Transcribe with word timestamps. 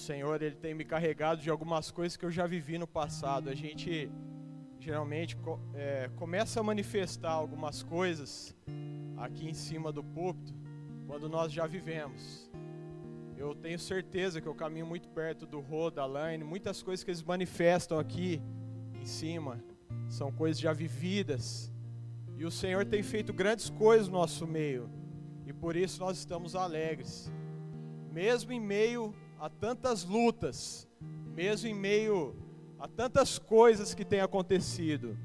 Senhor 0.00 0.42
ele 0.42 0.56
tem 0.56 0.74
me 0.74 0.84
carregado 0.84 1.40
de 1.40 1.50
algumas 1.50 1.90
coisas 1.90 2.16
que 2.16 2.24
eu 2.24 2.30
já 2.30 2.46
vivi 2.46 2.78
no 2.78 2.86
passado. 2.86 3.48
A 3.48 3.54
gente 3.54 4.10
geralmente 4.78 5.36
é, 5.74 6.10
começa 6.16 6.58
a 6.58 6.62
manifestar 6.62 7.32
algumas 7.32 7.82
coisas 7.82 8.56
aqui 9.16 9.48
em 9.48 9.54
cima 9.54 9.92
do 9.92 10.02
púlpito 10.02 10.54
quando 11.06 11.28
nós 11.28 11.52
já 11.52 11.66
vivemos. 11.66 12.50
Eu 13.36 13.54
tenho 13.54 13.78
certeza 13.78 14.40
que 14.40 14.46
eu 14.46 14.54
caminho 14.54 14.86
muito 14.86 15.08
perto 15.08 15.46
do 15.46 15.60
Rô, 15.60 15.90
da 15.90 16.06
Laine, 16.06 16.44
muitas 16.44 16.82
coisas 16.82 17.04
que 17.04 17.10
eles 17.10 17.22
manifestam 17.22 17.98
aqui 17.98 18.40
em 18.94 19.04
cima 19.04 19.62
são 20.08 20.32
coisas 20.32 20.60
já 20.60 20.72
vividas. 20.72 21.72
E 22.36 22.44
o 22.44 22.50
Senhor 22.50 22.84
tem 22.84 23.02
feito 23.02 23.32
grandes 23.32 23.68
coisas 23.68 24.08
no 24.08 24.14
nosso 24.14 24.46
meio. 24.46 24.90
E 25.46 25.52
por 25.52 25.76
isso 25.76 26.00
nós 26.00 26.18
estamos 26.18 26.56
alegres. 26.56 27.30
Mesmo 28.10 28.52
em 28.52 28.60
meio 28.60 29.14
a 29.40 29.48
tantas 29.48 30.04
lutas, 30.04 30.86
mesmo 31.34 31.66
em 31.66 31.74
meio 31.74 32.36
a 32.78 32.86
tantas 32.86 33.38
coisas 33.38 33.94
que 33.94 34.04
têm 34.04 34.20
acontecido, 34.20 35.16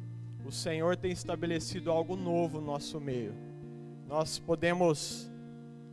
o 0.45 0.51
Senhor 0.51 0.95
tem 0.95 1.11
estabelecido 1.11 1.91
algo 1.91 2.15
novo 2.15 2.61
no 2.61 2.67
nosso 2.67 2.97
meio. 3.01 3.33
Nós 4.07 4.39
podemos 4.39 5.29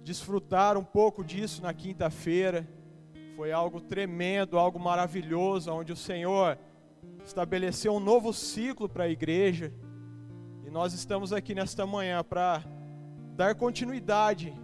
desfrutar 0.05 0.79
um 0.79 0.85
pouco 0.85 1.25
disso 1.25 1.63
na 1.63 1.75
quinta-feira. 1.75 2.69
Foi 3.35 3.51
algo 3.51 3.81
tremendo, 3.81 4.57
algo 4.57 4.79
maravilhoso, 4.79 5.73
onde 5.73 5.93
o 5.93 5.97
Senhor 5.97 6.57
estabeleceu 7.25 7.95
um 7.95 8.01
novo 8.01 8.33
ciclo 8.33 8.89
para 8.89 9.05
a 9.05 9.09
igreja. 9.09 9.73
E 10.65 10.71
nós 10.71 10.93
estamos 10.93 11.33
aqui 11.33 11.57
nesta 11.57 11.85
manhã 11.85 12.23
para 12.23 12.63
dar 13.35 13.57
continuidade 13.57 14.55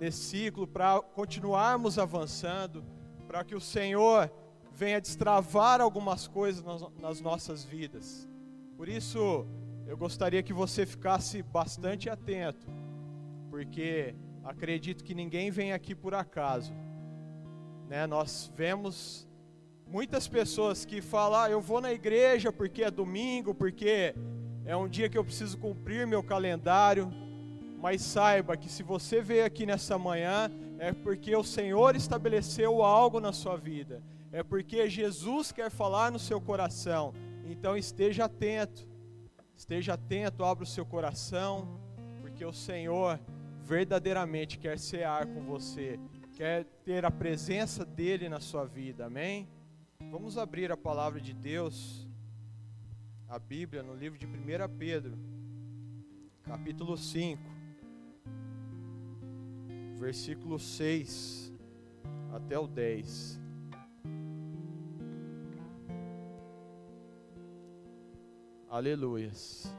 nesse 0.00 0.18
ciclo, 0.18 0.66
para 0.66 1.00
continuarmos 1.00 1.96
avançando, 1.96 2.93
para 3.34 3.42
que 3.42 3.56
o 3.56 3.60
Senhor 3.60 4.30
venha 4.70 5.00
destravar 5.00 5.80
algumas 5.80 6.28
coisas 6.28 6.62
nas, 7.00 7.20
nossas 7.20 7.64
vidas. 7.64 8.28
Por 8.76 8.88
isso, 8.88 9.44
eu 9.88 9.96
gostaria 9.96 10.40
que 10.40 10.52
você 10.52 10.86
ficasse 10.86 11.42
bastante 11.42 12.08
atento, 12.08 12.64
porque 13.50 14.14
acredito 14.44 15.02
que 15.02 15.16
ninguém 15.16 15.50
vem 15.50 15.72
aqui 15.72 15.96
por 15.96 16.14
acaso. 16.14 16.72
Né? 17.88 18.06
Nós 18.06 18.52
vemos 18.54 19.26
muitas 19.84 20.28
pessoas 20.28 20.84
que 20.84 21.00
falam: 21.00 21.40
ah, 21.40 21.50
eu 21.50 21.60
vou 21.60 21.80
na 21.80 21.92
igreja 21.92 22.52
porque 22.52 22.84
é 22.84 22.90
domingo, 22.90 23.52
porque 23.52 24.14
é 24.64 24.76
um 24.76 24.88
dia 24.88 25.08
que 25.08 25.18
eu 25.18 25.24
preciso 25.24 25.58
cumprir 25.58 26.06
meu 26.06 26.22
calendário. 26.22 27.12
Mas 27.82 28.00
saiba 28.00 28.56
que 28.56 28.68
se 28.68 28.84
você 28.84 29.20
veio 29.20 29.44
aqui 29.44 29.66
nessa 29.66 29.98
manhã, 29.98 30.52
é 30.78 30.92
porque 30.92 31.34
o 31.34 31.44
Senhor 31.44 31.94
estabeleceu 31.96 32.82
algo 32.82 33.20
na 33.20 33.32
sua 33.32 33.56
vida, 33.56 34.02
é 34.32 34.42
porque 34.42 34.88
Jesus 34.88 35.52
quer 35.52 35.70
falar 35.70 36.10
no 36.10 36.18
seu 36.18 36.40
coração. 36.40 37.14
Então 37.44 37.76
esteja 37.76 38.24
atento, 38.24 38.88
esteja 39.56 39.94
atento, 39.94 40.44
abra 40.44 40.64
o 40.64 40.66
seu 40.66 40.84
coração, 40.84 41.80
porque 42.20 42.44
o 42.44 42.52
Senhor 42.52 43.20
verdadeiramente 43.62 44.58
quer 44.58 44.78
cear 44.78 45.26
com 45.26 45.42
você, 45.44 45.98
quer 46.34 46.64
ter 46.84 47.04
a 47.04 47.10
presença 47.10 47.84
dEle 47.84 48.28
na 48.28 48.40
sua 48.40 48.64
vida, 48.64 49.06
amém? 49.06 49.48
Vamos 50.10 50.36
abrir 50.36 50.70
a 50.72 50.76
palavra 50.76 51.20
de 51.20 51.32
Deus, 51.32 52.06
a 53.28 53.38
Bíblia, 53.38 53.82
no 53.82 53.94
livro 53.94 54.18
de 54.18 54.26
1 54.26 54.30
Pedro, 54.76 55.16
capítulo 56.42 56.96
5 56.96 57.53
versículo 60.04 60.58
6 60.58 61.50
até 62.34 62.58
o 62.58 62.66
10. 62.66 63.40
Aleluias. 68.68 69.74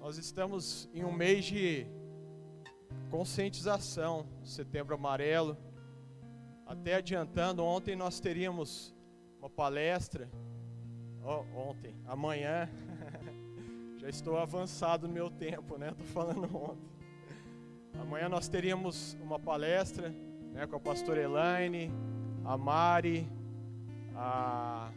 Nós 0.00 0.18
estamos 0.18 0.90
em 0.92 1.04
um 1.04 1.12
mês 1.12 1.44
de 1.44 1.86
conscientização, 3.08 4.26
setembro 4.42 4.96
amarelo. 4.96 5.56
Até 6.66 6.96
adiantando, 6.96 7.62
ontem 7.62 7.94
nós 7.94 8.18
teríamos 8.18 8.92
uma 9.38 9.48
palestra. 9.48 10.28
Oh, 11.22 11.44
ontem, 11.56 11.94
amanhã 12.06 12.68
Já 14.00 14.08
estou 14.08 14.38
avançado 14.38 15.06
no 15.06 15.12
meu 15.12 15.28
tempo, 15.28 15.76
né? 15.76 15.90
Estou 15.92 16.06
falando 16.06 16.44
ontem. 16.56 16.88
Amanhã 18.00 18.30
nós 18.30 18.48
teríamos 18.48 19.14
uma 19.20 19.38
palestra 19.38 20.08
né, 20.08 20.66
com 20.66 20.76
a 20.76 20.80
pastora 20.80 21.20
Elaine, 21.20 21.92
a 22.42 22.56
Mari, 22.56 23.28
a 24.16 24.90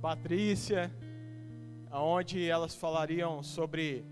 Patrícia, 0.00 0.90
aonde 1.90 2.48
elas 2.48 2.74
falariam 2.74 3.42
sobre 3.42 4.06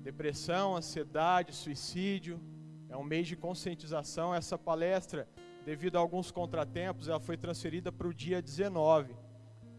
depressão, 0.00 0.74
ansiedade, 0.74 1.54
suicídio. 1.54 2.40
É 2.88 2.96
um 2.96 3.04
mês 3.04 3.26
de 3.26 3.36
conscientização. 3.36 4.34
Essa 4.34 4.56
palestra, 4.56 5.28
devido 5.62 5.96
a 5.96 6.00
alguns 6.00 6.30
contratempos, 6.30 7.06
ela 7.06 7.20
foi 7.20 7.36
transferida 7.36 7.92
para 7.92 8.08
o 8.08 8.14
dia 8.14 8.40
19. 8.40 9.14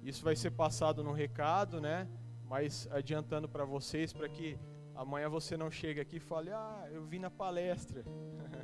Isso 0.04 0.24
vai 0.24 0.36
ser 0.36 0.52
passado 0.52 1.04
no 1.04 1.12
recado, 1.12 1.81
né? 1.81 2.08
Mas 2.53 2.88
adiantando 2.91 3.50
para 3.50 3.66
vocês, 3.66 4.14
para 4.14 4.30
que 4.30 4.59
amanhã 4.94 5.28
você 5.28 5.58
não 5.58 5.72
chegue 5.72 6.00
aqui 6.00 6.18
e 6.18 6.19
fale: 6.19 6.52
Ah, 6.52 6.88
eu 6.91 7.03
vim 7.03 7.18
na 7.18 7.31
palestra. 7.31 8.06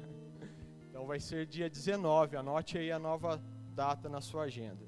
então 0.88 1.08
vai 1.08 1.20
ser 1.20 1.48
dia 1.48 1.68
19, 1.68 2.38
anote 2.38 2.78
aí 2.78 2.92
a 2.92 3.00
nova 3.00 3.42
data 3.74 4.08
na 4.08 4.22
sua 4.22 4.44
agenda. 4.44 4.86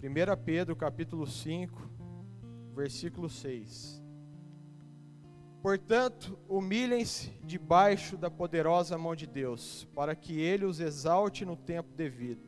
1 0.00 0.44
Pedro 0.44 0.76
capítulo 0.76 1.26
5, 1.26 1.90
versículo 2.72 3.28
6. 3.28 4.00
Portanto, 5.60 6.38
humilhem-se 6.48 7.30
debaixo 7.42 8.16
da 8.16 8.30
poderosa 8.30 8.96
mão 8.96 9.16
de 9.16 9.26
Deus, 9.26 9.88
para 9.92 10.14
que 10.14 10.40
ele 10.40 10.64
os 10.64 10.78
exalte 10.78 11.44
no 11.44 11.56
tempo 11.56 11.92
devido. 11.96 12.46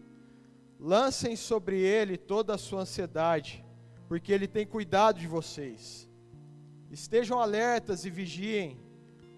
Lancem 0.78 1.34
sobre 1.34 1.80
ele 1.80 2.16
toda 2.16 2.54
a 2.54 2.58
sua 2.58 2.82
ansiedade, 2.82 3.64
porque 4.10 4.32
Ele 4.32 4.48
tem 4.48 4.66
cuidado 4.66 5.20
de 5.20 5.28
vocês. 5.28 6.10
Estejam 6.90 7.38
alertas 7.38 8.04
e 8.04 8.10
vigiem. 8.10 8.76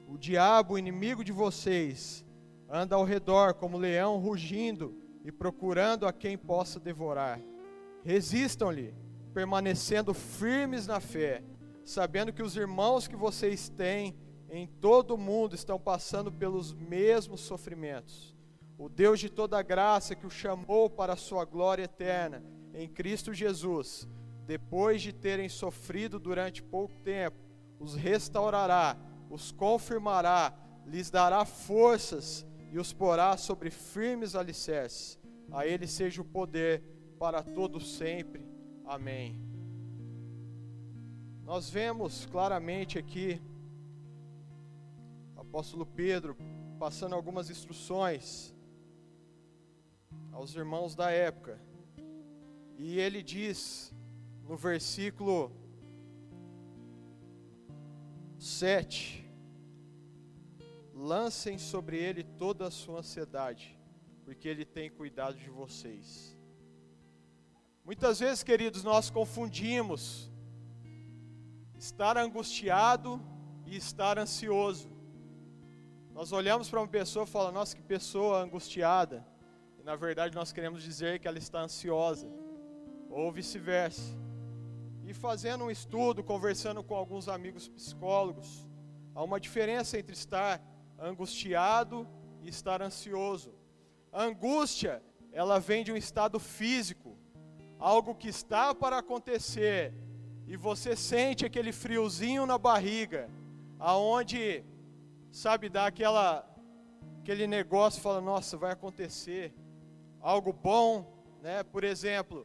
O 0.09 0.17
diabo, 0.17 0.73
o 0.73 0.79
inimigo 0.79 1.23
de 1.23 1.31
vocês, 1.31 2.25
anda 2.71 2.97
ao 2.97 3.05
redor 3.05 3.53
como 3.53 3.77
leão 3.77 4.17
rugindo 4.17 4.97
e 5.27 5.31
procurando 5.31 6.07
a 6.07 6.13
quem 6.13 6.39
possa 6.39 6.81
devorar. 6.81 7.39
Resistam-lhe, 8.03 8.95
permanecendo 9.35 10.15
firmes 10.15 10.87
na 10.87 11.01
fé, 11.01 11.45
sabendo 11.85 12.33
que 12.33 12.43
os 12.43 12.57
irmãos 12.57 13.07
que 13.07 13.15
vocês 13.15 13.69
têm 13.69 14.17
em 14.49 14.67
todo 14.67 15.17
o 15.17 15.19
mundo 15.19 15.55
estão 15.55 15.79
passando 15.79 16.33
pelos 16.33 16.73
mesmos 16.73 17.43
sofrimentos. 17.43 18.35
O 18.79 18.89
Deus 18.89 19.21
de 19.21 19.29
toda 19.29 19.61
graça 19.61 20.15
que 20.15 20.27
o 20.27 20.31
chamou 20.31 20.89
para 20.89 21.13
a 21.13 21.17
sua 21.17 21.45
glória 21.45 21.83
eterna 21.83 22.43
em 22.73 22.89
Cristo 22.89 23.35
Jesus 23.35 24.09
depois 24.47 25.03
de 25.03 25.13
terem 25.13 25.49
sofrido 25.49 26.19
durante 26.19 26.63
pouco 26.63 26.95
tempo, 27.01 27.37
os 27.79 27.95
restaurará, 27.95 28.97
os 29.31 29.51
confirmará, 29.53 30.53
lhes 30.87 31.11
dará 31.11 31.45
forças 31.45 32.47
e 32.71 32.79
os 32.79 32.93
porá 32.93 33.37
sobre 33.37 33.71
firmes 33.71 34.35
alicerces. 34.35 35.19
A 35.51 35.67
Ele 35.67 35.87
seja 35.87 36.23
o 36.23 36.25
poder 36.25 36.83
para 37.19 37.43
todo 37.43 37.81
sempre. 37.81 38.47
Amém. 38.85 39.41
Nós 41.45 41.69
vemos 41.69 42.27
claramente 42.27 42.99
aqui 42.99 43.41
o 45.37 45.41
apóstolo 45.41 45.85
Pedro 45.85 46.37
passando 46.79 47.15
algumas 47.15 47.51
instruções 47.51 48.55
aos 50.33 50.55
irmãos 50.55 50.95
da 50.95 51.11
época. 51.11 51.61
E 52.77 52.99
ele 52.99 53.23
diz 53.23 53.93
no 54.53 54.59
versículo 54.59 55.51
7: 58.39 59.27
Lancem 60.95 61.57
sobre 61.57 61.97
ele 61.97 62.23
toda 62.23 62.67
a 62.67 62.71
sua 62.71 62.99
ansiedade, 62.99 63.81
porque 64.27 64.47
ele 64.47 64.67
tem 64.67 64.91
cuidado 64.91 65.39
de 65.39 65.49
vocês. 65.49 66.37
Muitas 67.83 68.21
vezes, 68.21 68.43
queridos, 68.43 68.85
nós 68.85 69.09
confundimos 69.09 70.31
estar 71.79 72.19
angustiado 72.19 73.19
e 73.65 73.75
estar 73.75 74.19
ansioso. 74.19 74.91
Nós 76.13 76.31
olhamos 76.31 76.69
para 76.69 76.79
uma 76.79 76.89
pessoa 76.89 77.25
e 77.25 77.27
falamos, 77.27 77.55
nossa, 77.55 77.75
que 77.75 77.83
pessoa 77.83 78.43
angustiada. 78.43 79.27
E 79.79 79.83
na 79.83 79.97
verdade 79.97 80.35
nós 80.35 80.53
queremos 80.53 80.83
dizer 80.83 81.21
que 81.21 81.27
ela 81.27 81.39
está 81.39 81.63
ansiosa, 81.63 82.29
ou 83.09 83.33
vice-versa. 83.33 84.22
E 85.05 85.13
fazendo 85.13 85.65
um 85.65 85.71
estudo, 85.71 86.23
conversando 86.23 86.83
com 86.83 86.95
alguns 86.95 87.29
amigos 87.29 87.69
psicólogos, 87.69 88.67
há 89.15 89.23
uma 89.23 89.41
diferença 89.41 89.99
entre 89.99 90.15
estar 90.15 90.63
angustiado 90.99 92.07
e 92.41 92.49
estar 92.49 92.81
ansioso. 92.81 93.53
A 94.13 94.23
angústia, 94.23 95.03
ela 95.33 95.59
vem 95.59 95.83
de 95.83 95.93
um 95.93 95.97
estado 95.97 96.39
físico, 96.39 97.17
algo 97.79 98.15
que 98.15 98.29
está 98.29 98.75
para 98.75 98.99
acontecer, 98.99 99.93
e 100.47 100.57
você 100.57 100.95
sente 100.95 101.45
aquele 101.45 101.73
friozinho 101.73 102.47
na 102.47 102.59
barriga, 102.59 103.29
aonde, 103.79 104.65
sabe, 105.31 105.69
dá 105.69 105.87
aquela 105.87 106.49
aquele 107.21 107.47
negócio, 107.47 108.03
fala, 108.03 108.21
nossa, 108.21 108.57
vai 108.57 108.73
acontecer 108.73 109.55
algo 110.21 110.53
bom, 110.53 111.07
né? 111.41 111.63
Por 111.63 111.85
exemplo, 111.85 112.45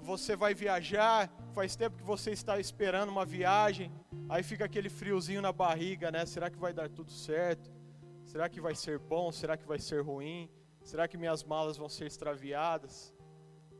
você 0.00 0.36
vai 0.36 0.54
viajar, 0.54 1.30
faz 1.52 1.76
tempo 1.76 1.96
que 1.96 2.02
você 2.02 2.30
está 2.30 2.58
esperando 2.58 3.08
uma 3.10 3.24
viagem, 3.24 3.92
aí 4.28 4.42
fica 4.42 4.64
aquele 4.64 4.88
friozinho 4.88 5.42
na 5.42 5.52
barriga, 5.52 6.10
né? 6.10 6.24
Será 6.26 6.50
que 6.50 6.58
vai 6.58 6.72
dar 6.72 6.88
tudo 6.88 7.10
certo? 7.10 7.70
Será 8.24 8.48
que 8.48 8.60
vai 8.60 8.74
ser 8.74 8.98
bom? 8.98 9.30
Será 9.30 9.56
que 9.56 9.66
vai 9.66 9.78
ser 9.78 10.02
ruim? 10.02 10.48
Será 10.82 11.06
que 11.08 11.16
minhas 11.16 11.44
malas 11.44 11.76
vão 11.76 11.88
ser 11.88 12.06
extraviadas? 12.06 13.14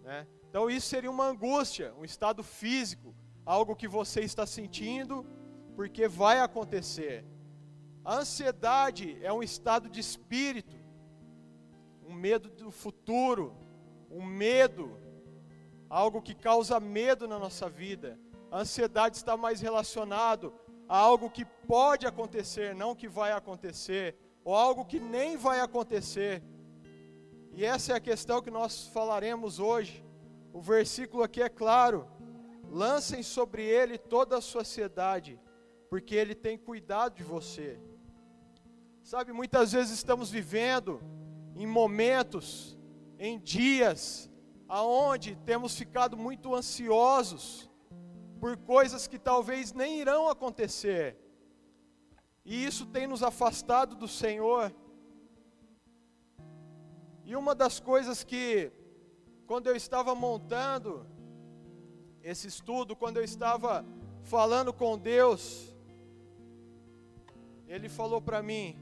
Né? 0.02 0.26
Então 0.49 0.70
isso 0.70 0.88
seria 0.88 1.11
uma 1.11 1.26
angústia, 1.26 1.94
um 1.99 2.05
estado 2.05 2.43
físico, 2.43 3.14
algo 3.44 3.75
que 3.76 3.88
você 3.88 4.20
está 4.20 4.46
sentindo 4.46 5.26
porque 5.75 6.06
vai 6.06 6.41
acontecer. 6.41 7.25
A 8.05 8.17
ansiedade 8.17 9.19
é 9.23 9.32
um 9.32 9.43
estado 9.43 9.88
de 9.88 9.99
espírito, 9.99 10.76
um 12.06 12.12
medo 12.12 12.49
do 12.50 12.70
futuro, 12.70 13.56
um 14.11 14.23
medo 14.23 14.99
algo 15.89 16.23
que 16.23 16.35
causa 16.35 16.81
medo 16.81 17.27
na 17.29 17.39
nossa 17.39 17.69
vida. 17.69 18.19
A 18.51 18.61
ansiedade 18.61 19.17
está 19.17 19.37
mais 19.37 19.61
relacionado 19.61 20.53
a 20.89 20.97
algo 20.97 21.31
que 21.31 21.45
pode 21.45 22.07
acontecer, 22.07 22.75
não 22.75 22.95
que 22.95 23.09
vai 23.09 23.33
acontecer, 23.33 24.17
ou 24.45 24.55
algo 24.55 24.85
que 24.85 25.01
nem 25.01 25.37
vai 25.37 25.61
acontecer. 25.61 26.43
E 27.53 27.65
essa 27.65 27.93
é 27.93 27.97
a 27.97 28.01
questão 28.01 28.43
que 28.43 28.51
nós 28.51 28.87
falaremos 28.89 29.59
hoje. 29.59 30.05
O 30.53 30.61
versículo 30.61 31.23
aqui 31.23 31.43
é 31.43 31.49
claro: 31.49 32.07
lancem 32.69 33.23
sobre 33.23 33.63
ele 33.63 33.97
toda 33.97 34.39
a 34.39 34.41
sociedade, 34.41 35.41
porque 35.89 36.15
ele 36.15 36.35
tem 36.35 36.59
cuidado 36.59 37.15
de 37.15 37.23
você. 37.23 37.79
Sabe, 39.03 39.33
muitas 39.33 39.73
vezes 39.73 39.93
estamos 39.93 40.31
vivendo 40.31 41.01
em 41.57 41.67
momentos, 41.67 42.79
em 43.19 43.39
dias, 43.39 44.31
aonde 44.69 45.37
temos 45.45 45.77
ficado 45.77 46.17
muito 46.17 46.55
ansiosos 46.55 47.71
por 48.41 48.57
coisas 48.57 49.07
que 49.07 49.19
talvez 49.19 49.73
nem 49.73 50.01
irão 50.01 50.29
acontecer. 50.29 51.17
E 52.45 52.65
isso 52.65 52.85
tem 52.87 53.07
nos 53.07 53.23
afastado 53.23 53.97
do 53.97 54.07
Senhor. 54.07 54.75
E 57.25 57.35
uma 57.35 57.55
das 57.55 57.81
coisas 57.81 58.23
que, 58.23 58.71
quando 59.47 59.67
eu 59.67 59.75
estava 59.75 60.15
montando 60.15 61.07
esse 62.23 62.47
estudo, 62.49 62.95
quando 62.95 63.17
eu 63.17 63.25
estava 63.25 63.85
falando 64.23 64.73
com 64.73 64.99
Deus, 64.99 65.75
Ele 67.67 67.89
falou 67.89 68.21
para 68.21 68.43
mim, 68.43 68.79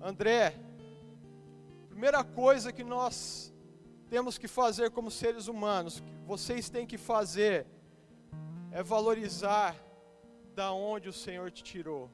André, 0.00 0.54
primeira 1.88 2.22
coisa 2.22 2.72
que 2.72 2.84
nós 2.84 3.54
temos 4.08 4.38
que 4.38 4.48
fazer 4.48 4.90
como 4.90 5.10
seres 5.10 5.48
humanos, 5.48 6.00
que 6.00 6.26
vocês 6.26 6.68
têm 6.70 6.86
que 6.86 6.96
fazer, 6.96 7.66
é 8.70 8.82
valorizar 8.82 9.76
da 10.54 10.72
onde 10.72 11.08
o 11.08 11.12
Senhor 11.12 11.50
te 11.50 11.62
tirou. 11.62 12.10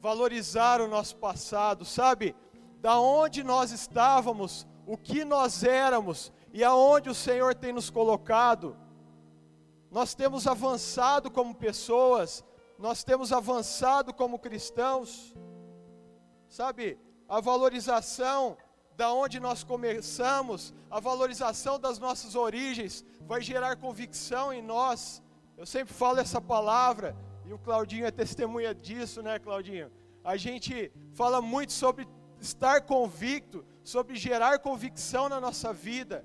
Valorizar 0.00 0.80
o 0.80 0.88
nosso 0.88 1.16
passado, 1.16 1.84
sabe? 1.84 2.34
Da 2.80 2.98
onde 2.98 3.42
nós 3.42 3.72
estávamos, 3.72 4.66
o 4.86 4.96
que 4.96 5.24
nós 5.24 5.64
éramos 5.64 6.32
e 6.52 6.62
aonde 6.64 7.10
o 7.10 7.14
Senhor 7.14 7.54
tem 7.54 7.72
nos 7.72 7.90
colocado. 7.90 8.76
Nós 9.90 10.14
temos 10.14 10.46
avançado 10.46 11.30
como 11.30 11.54
pessoas, 11.54 12.44
nós 12.78 13.02
temos 13.02 13.32
avançado 13.32 14.14
como 14.14 14.38
cristãos. 14.38 15.34
Sabe? 16.48 16.98
A 17.28 17.40
valorização 17.40 18.56
da 18.98 19.12
onde 19.12 19.38
nós 19.38 19.62
começamos, 19.62 20.74
a 20.90 20.98
valorização 20.98 21.78
das 21.78 22.00
nossas 22.00 22.34
origens, 22.34 23.04
vai 23.28 23.40
gerar 23.40 23.76
convicção 23.76 24.52
em 24.52 24.60
nós. 24.60 25.22
Eu 25.56 25.64
sempre 25.64 25.94
falo 25.94 26.18
essa 26.18 26.40
palavra, 26.40 27.16
e 27.46 27.52
o 27.52 27.60
Claudinho 27.60 28.04
é 28.04 28.10
testemunha 28.10 28.74
disso, 28.74 29.22
né, 29.22 29.38
Claudinho? 29.38 29.88
A 30.24 30.36
gente 30.36 30.90
fala 31.12 31.40
muito 31.40 31.72
sobre 31.72 32.08
estar 32.40 32.80
convicto, 32.80 33.64
sobre 33.84 34.16
gerar 34.16 34.58
convicção 34.58 35.28
na 35.28 35.40
nossa 35.40 35.72
vida. 35.72 36.24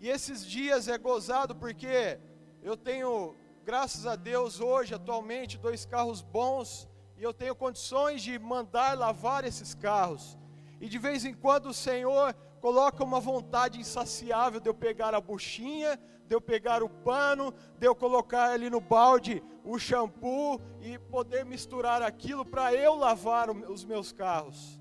E 0.00 0.08
esses 0.08 0.44
dias 0.44 0.88
é 0.88 0.96
gozado 0.96 1.54
porque 1.54 2.18
eu 2.62 2.78
tenho, 2.78 3.36
graças 3.62 4.06
a 4.06 4.16
Deus, 4.16 4.58
hoje, 4.58 4.94
atualmente, 4.94 5.58
dois 5.58 5.84
carros 5.84 6.22
bons, 6.22 6.88
e 7.18 7.22
eu 7.22 7.34
tenho 7.34 7.54
condições 7.54 8.22
de 8.22 8.38
mandar 8.38 8.96
lavar 8.96 9.44
esses 9.44 9.74
carros. 9.74 10.38
E 10.84 10.88
de 10.94 10.98
vez 10.98 11.24
em 11.24 11.32
quando 11.32 11.70
o 11.70 11.72
Senhor 11.72 12.34
coloca 12.60 13.02
uma 13.02 13.18
vontade 13.18 13.80
insaciável 13.80 14.60
de 14.60 14.68
eu 14.68 14.74
pegar 14.74 15.14
a 15.14 15.20
buchinha, 15.28 15.98
de 16.28 16.34
eu 16.36 16.42
pegar 16.42 16.82
o 16.82 16.90
pano, 16.90 17.54
de 17.78 17.86
eu 17.86 17.94
colocar 17.94 18.50
ali 18.50 18.68
no 18.68 18.82
balde 18.82 19.42
o 19.64 19.78
shampoo 19.78 20.60
e 20.82 20.98
poder 20.98 21.42
misturar 21.46 22.02
aquilo 22.02 22.44
para 22.44 22.74
eu 22.74 22.94
lavar 22.96 23.48
os 23.48 23.82
meus 23.82 24.12
carros. 24.12 24.78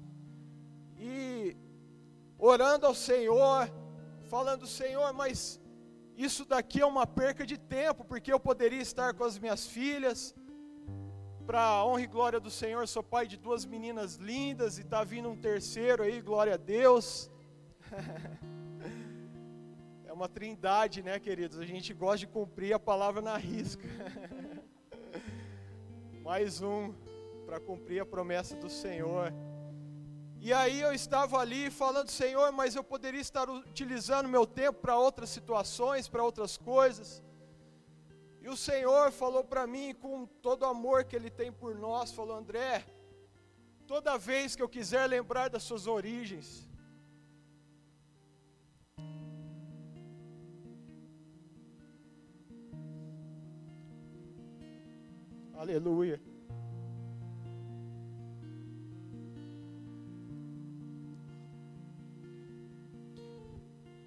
E 1.00 1.56
orando 2.38 2.86
ao 2.86 2.94
Senhor, 2.94 3.72
falando, 4.28 4.68
Senhor, 4.68 5.14
mas 5.14 5.58
isso 6.18 6.44
daqui 6.44 6.82
é 6.82 6.86
uma 6.86 7.08
perca 7.08 7.46
de 7.46 7.58
tempo, 7.58 8.04
porque 8.04 8.34
eu 8.34 8.42
poderia 8.42 8.82
estar 8.82 9.14
com 9.14 9.24
as 9.24 9.40
minhas 9.40 9.66
filhas, 9.66 10.36
para 11.45 11.84
honra 11.84 12.01
e 12.01 12.07
glória 12.07 12.40
do 12.40 12.50
Senhor, 12.50 12.88
sou 12.88 13.04
pai 13.04 13.28
de 13.28 13.38
duas 13.38 13.66
meninas 13.66 14.16
lindas 14.16 14.78
e 14.78 14.81
está 14.81 15.04
vindo 15.04 15.30
um 15.30 15.36
terceiro 15.36 16.04
aí, 16.04 16.22
glória 16.22 16.54
a 16.54 16.57
Deus. 16.57 17.30
é 20.06 20.13
uma 20.13 20.30
trindade, 20.30 21.04
né, 21.04 21.19
queridos? 21.19 21.60
A 21.60 21.66
gente 21.66 21.94
gosta 21.94 22.19
de 22.19 22.28
cumprir 22.28 22.74
a 22.74 22.80
palavra 22.80 23.22
na 23.22 23.36
risca. 23.36 23.84
Mais 26.24 26.62
um 26.62 26.94
para 27.45 27.60
cumprir 27.60 28.01
a 28.01 28.06
promessa 28.06 28.56
do 28.56 28.69
Senhor. 28.69 29.34
E 30.40 30.54
aí 30.54 30.80
eu 30.80 30.94
estava 30.94 31.40
ali 31.40 31.69
falando, 31.69 32.09
Senhor, 32.09 32.54
mas 32.54 32.73
eu 32.73 32.83
poderia 32.83 33.19
estar 33.19 33.50
utilizando 33.50 34.30
meu 34.30 34.45
tempo 34.45 34.80
para 34.80 34.97
outras 34.97 35.30
situações, 35.30 36.07
para 36.07 36.23
outras 36.23 36.56
coisas. 36.56 37.21
E 38.44 38.50
o 38.50 38.57
Senhor 38.57 39.09
falou 39.09 39.42
para 39.42 39.66
mim, 39.66 39.94
com 39.94 40.26
todo 40.26 40.64
o 40.64 40.66
amor 40.66 41.06
que 41.06 41.16
Ele 41.16 41.30
tem 41.30 41.50
por 41.50 41.73
nós, 41.76 42.12
falou: 42.12 42.35
André, 42.35 42.85
toda 43.88 44.18
vez 44.18 44.54
que 44.54 44.62
eu 44.62 44.68
quiser 44.68 45.07
lembrar 45.07 45.50
das 45.50 45.64
suas 45.64 45.88
origens, 45.88 46.68
Aleluia. 55.64 56.21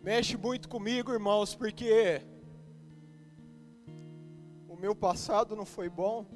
Mexe 0.03 0.37
muito 0.37 0.69
comigo, 0.69 1.11
irmãos, 1.11 1.55
porque 1.55 2.21
o 4.77 4.81
meu 4.81 4.95
passado 4.95 5.57
não 5.57 5.65
foi 5.65 5.89
bom. 5.89 6.27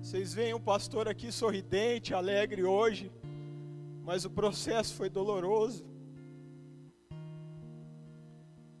Vocês 0.00 0.34
veem 0.34 0.52
um 0.52 0.60
pastor 0.60 1.08
aqui 1.08 1.32
sorridente, 1.32 2.12
alegre 2.12 2.62
hoje, 2.62 3.10
mas 4.02 4.26
o 4.26 4.30
processo 4.30 4.94
foi 4.94 5.08
doloroso. 5.08 5.82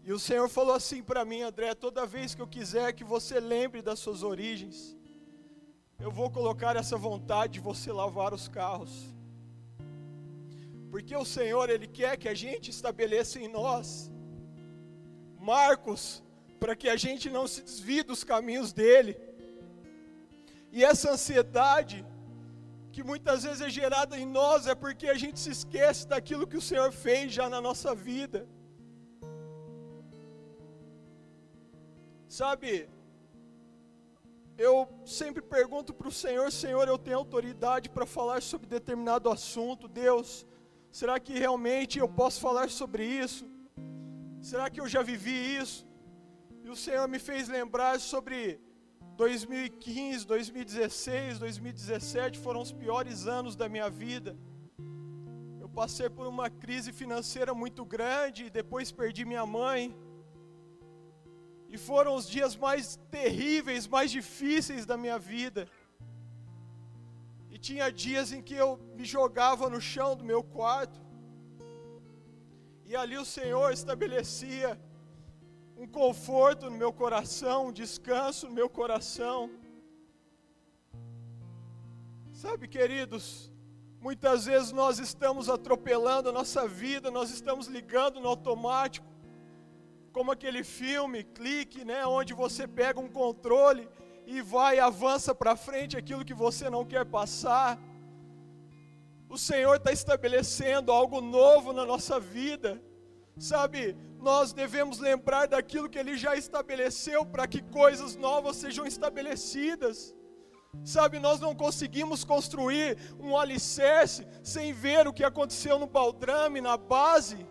E 0.02 0.12
o 0.12 0.18
Senhor 0.18 0.46
falou 0.46 0.74
assim 0.74 1.02
para 1.02 1.24
mim, 1.24 1.40
André: 1.40 1.74
toda 1.74 2.04
vez 2.04 2.34
que 2.34 2.42
eu 2.42 2.46
quiser 2.46 2.92
que 2.92 3.02
você 3.02 3.40
lembre 3.40 3.80
das 3.80 3.98
suas 3.98 4.22
origens, 4.22 4.94
eu 5.98 6.10
vou 6.10 6.30
colocar 6.30 6.76
essa 6.76 6.98
vontade 6.98 7.54
de 7.54 7.60
você 7.60 7.90
lavar 7.90 8.34
os 8.34 8.46
carros. 8.46 8.94
Porque 10.90 11.16
o 11.16 11.24
Senhor, 11.24 11.70
Ele 11.70 11.86
quer 11.86 12.18
que 12.18 12.28
a 12.28 12.34
gente 12.34 12.70
estabeleça 12.70 13.40
em 13.40 13.48
nós 13.48 14.12
marcos 15.38 16.23
para 16.64 16.74
que 16.74 16.88
a 16.88 16.96
gente 16.96 17.26
não 17.34 17.46
se 17.52 17.60
desvie 17.68 18.02
dos 18.10 18.20
caminhos 18.24 18.72
dele. 18.78 19.12
E 20.72 20.82
essa 20.90 21.10
ansiedade, 21.14 21.98
que 22.90 23.02
muitas 23.10 23.42
vezes 23.46 23.60
é 23.60 23.68
gerada 23.68 24.18
em 24.18 24.24
nós, 24.38 24.66
é 24.66 24.74
porque 24.74 25.08
a 25.14 25.18
gente 25.22 25.38
se 25.38 25.50
esquece 25.56 26.08
daquilo 26.12 26.46
que 26.46 26.56
o 26.56 26.66
Senhor 26.70 26.90
fez 26.90 27.30
já 27.38 27.50
na 27.50 27.60
nossa 27.60 27.94
vida. 27.94 28.48
Sabe, 32.40 32.88
eu 34.56 34.88
sempre 35.04 35.42
pergunto 35.42 35.92
para 35.92 36.08
o 36.08 36.18
Senhor: 36.24 36.50
Senhor, 36.50 36.88
eu 36.88 36.96
tenho 36.96 37.18
autoridade 37.18 37.90
para 37.90 38.06
falar 38.06 38.40
sobre 38.40 38.66
determinado 38.78 39.28
assunto, 39.28 39.86
Deus, 39.86 40.46
será 40.90 41.20
que 41.20 41.38
realmente 41.46 41.98
eu 41.98 42.08
posso 42.08 42.40
falar 42.40 42.70
sobre 42.70 43.04
isso? 43.04 43.44
Será 44.40 44.70
que 44.70 44.80
eu 44.80 44.88
já 44.88 45.02
vivi 45.02 45.58
isso? 45.62 45.86
E 46.64 46.70
o 46.74 46.76
Senhor 46.82 47.06
me 47.06 47.18
fez 47.18 47.46
lembrar 47.46 47.94
sobre 48.00 48.58
2015, 49.18 50.26
2016, 50.26 51.38
2017 51.38 52.38
foram 52.44 52.60
os 52.66 52.72
piores 52.72 53.26
anos 53.26 53.54
da 53.54 53.68
minha 53.74 53.88
vida. 53.90 54.30
Eu 55.60 55.68
passei 55.80 56.08
por 56.08 56.26
uma 56.26 56.48
crise 56.48 56.90
financeira 57.00 57.52
muito 57.62 57.84
grande, 57.84 58.48
depois 58.48 58.90
perdi 58.90 59.26
minha 59.26 59.44
mãe. 59.44 59.94
E 61.68 61.76
foram 61.76 62.14
os 62.14 62.26
dias 62.26 62.56
mais 62.56 62.96
terríveis, 63.10 63.86
mais 63.86 64.10
difíceis 64.10 64.86
da 64.86 64.96
minha 64.96 65.18
vida. 65.18 65.68
E 67.50 67.58
tinha 67.58 67.92
dias 67.92 68.32
em 68.32 68.40
que 68.40 68.54
eu 68.54 68.70
me 68.96 69.04
jogava 69.04 69.68
no 69.68 69.82
chão 69.92 70.10
do 70.16 70.24
meu 70.32 70.42
quarto. 70.42 70.98
E 72.86 72.96
ali 72.96 73.18
o 73.18 73.30
Senhor 73.36 73.70
estabelecia 73.70 74.80
um 75.76 75.86
conforto 75.86 76.70
no 76.70 76.76
meu 76.76 76.92
coração, 76.92 77.66
um 77.66 77.72
descanso 77.72 78.46
no 78.48 78.54
meu 78.54 78.68
coração. 78.68 79.50
Sabe, 82.32 82.68
queridos, 82.68 83.50
muitas 84.00 84.46
vezes 84.46 84.70
nós 84.70 84.98
estamos 84.98 85.48
atropelando 85.48 86.28
a 86.28 86.32
nossa 86.32 86.68
vida, 86.68 87.10
nós 87.10 87.30
estamos 87.30 87.66
ligando 87.66 88.20
no 88.20 88.28
automático, 88.28 89.06
como 90.12 90.30
aquele 90.30 90.62
filme, 90.62 91.24
clique, 91.24 91.84
né, 91.84 92.06
onde 92.06 92.32
você 92.34 92.68
pega 92.68 93.00
um 93.00 93.08
controle 93.08 93.88
e 94.26 94.40
vai 94.40 94.78
avança 94.78 95.34
para 95.34 95.56
frente 95.56 95.96
aquilo 95.96 96.24
que 96.24 96.34
você 96.34 96.70
não 96.70 96.84
quer 96.84 97.04
passar. 97.04 97.78
O 99.28 99.36
Senhor 99.36 99.76
está 99.76 99.90
estabelecendo 99.90 100.92
algo 100.92 101.20
novo 101.20 101.72
na 101.72 101.84
nossa 101.84 102.20
vida. 102.20 102.80
Sabe, 103.38 103.96
nós 104.20 104.52
devemos 104.52 104.98
lembrar 105.00 105.46
daquilo 105.46 105.88
que 105.88 105.98
Ele 105.98 106.16
já 106.16 106.36
estabeleceu 106.36 107.26
para 107.26 107.46
que 107.46 107.60
coisas 107.62 108.14
novas 108.14 108.56
sejam 108.56 108.86
estabelecidas. 108.86 110.14
Sabe, 110.84 111.18
nós 111.18 111.40
não 111.40 111.54
conseguimos 111.54 112.24
construir 112.24 112.96
um 113.18 113.36
alicerce 113.36 114.26
sem 114.42 114.72
ver 114.72 115.06
o 115.06 115.12
que 115.12 115.24
aconteceu 115.24 115.78
no 115.78 115.86
baldrame, 115.86 116.60
na 116.60 116.76
base. 116.76 117.46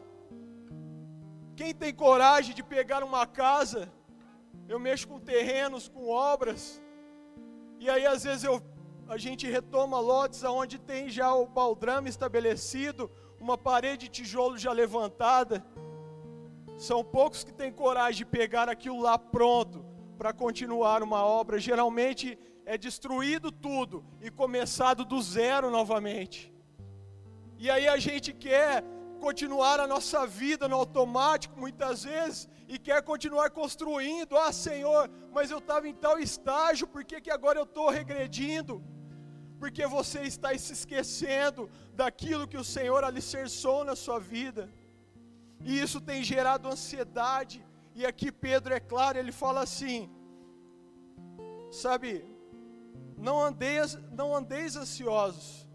Quem 1.55 1.73
tem 1.73 1.93
coragem 1.93 2.55
de 2.55 2.63
pegar 2.63 3.03
uma 3.03 3.25
casa? 3.27 3.91
Eu 4.67 4.79
mexo 4.79 5.07
com 5.07 5.19
terrenos, 5.19 5.87
com 5.87 6.09
obras. 6.09 6.81
E 7.79 7.89
aí 7.89 8.05
às 8.05 8.23
vezes 8.23 8.43
eu, 8.43 8.61
a 9.07 9.17
gente 9.17 9.49
retoma 9.49 9.99
lotes 9.99 10.43
aonde 10.43 10.79
tem 10.79 11.09
já 11.09 11.33
o 11.33 11.45
baldrame 11.45 12.09
estabelecido, 12.09 13.11
uma 13.43 13.57
parede 13.57 14.05
de 14.05 14.23
tijolo 14.23 14.57
já 14.57 14.71
levantada. 14.71 15.63
São 16.77 17.03
poucos 17.03 17.43
que 17.43 17.53
têm 17.53 17.71
coragem 17.71 18.19
de 18.19 18.25
pegar 18.25 18.69
aquilo 18.69 19.01
lá 19.01 19.19
pronto 19.19 19.85
para 20.17 20.31
continuar 20.31 21.03
uma 21.03 21.21
obra. 21.25 21.59
Geralmente 21.59 22.39
é 22.65 22.77
destruído 22.77 23.51
tudo 23.51 24.05
e 24.21 24.31
começado 24.31 25.03
do 25.03 25.21
zero 25.21 25.69
novamente. 25.69 26.53
E 27.57 27.69
aí 27.69 27.85
a 27.85 27.97
gente 27.97 28.31
quer 28.31 28.81
continuar 29.19 29.77
a 29.79 29.87
nossa 29.87 30.25
vida 30.25 30.67
no 30.69 30.77
automático 30.77 31.59
muitas 31.59 32.05
vezes 32.05 32.47
e 32.67 32.79
quer 32.79 33.01
continuar 33.01 33.49
construindo. 33.49 34.37
Ah, 34.37 34.53
Senhor, 34.53 35.09
mas 35.33 35.51
eu 35.51 35.57
estava 35.57 35.85
em 35.85 35.93
tal 35.93 36.17
estágio, 36.17 36.87
por 36.87 37.03
que, 37.03 37.19
que 37.19 37.31
agora 37.31 37.59
eu 37.59 37.63
estou 37.63 37.89
regredindo? 37.89 38.81
Porque 39.63 39.87
você 39.87 40.21
está 40.23 40.49
se 40.57 40.73
esquecendo 40.77 41.69
daquilo 41.99 42.47
que 42.51 42.57
o 42.61 42.65
Senhor 42.65 43.01
alicerçou 43.01 43.85
na 43.89 43.95
sua 43.95 44.19
vida. 44.19 44.63
E 45.63 45.79
isso 45.83 46.01
tem 46.01 46.21
gerado 46.21 46.67
ansiedade. 46.67 47.65
E 47.95 48.05
aqui 48.05 48.29
Pedro 48.29 48.73
é 48.73 48.81
claro, 48.81 49.17
ele 49.17 49.31
fala 49.31 49.61
assim: 49.61 50.09
Sabe, 51.71 52.25
não 53.17 53.41
andeis, 53.41 53.95
não 54.11 54.35
andeis 54.35 54.75
ansiosos. 54.75 55.65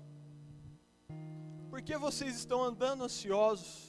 Por 1.71 1.81
que 1.81 1.97
vocês 1.97 2.37
estão 2.37 2.63
andando 2.63 3.05
ansiosos? 3.05 3.88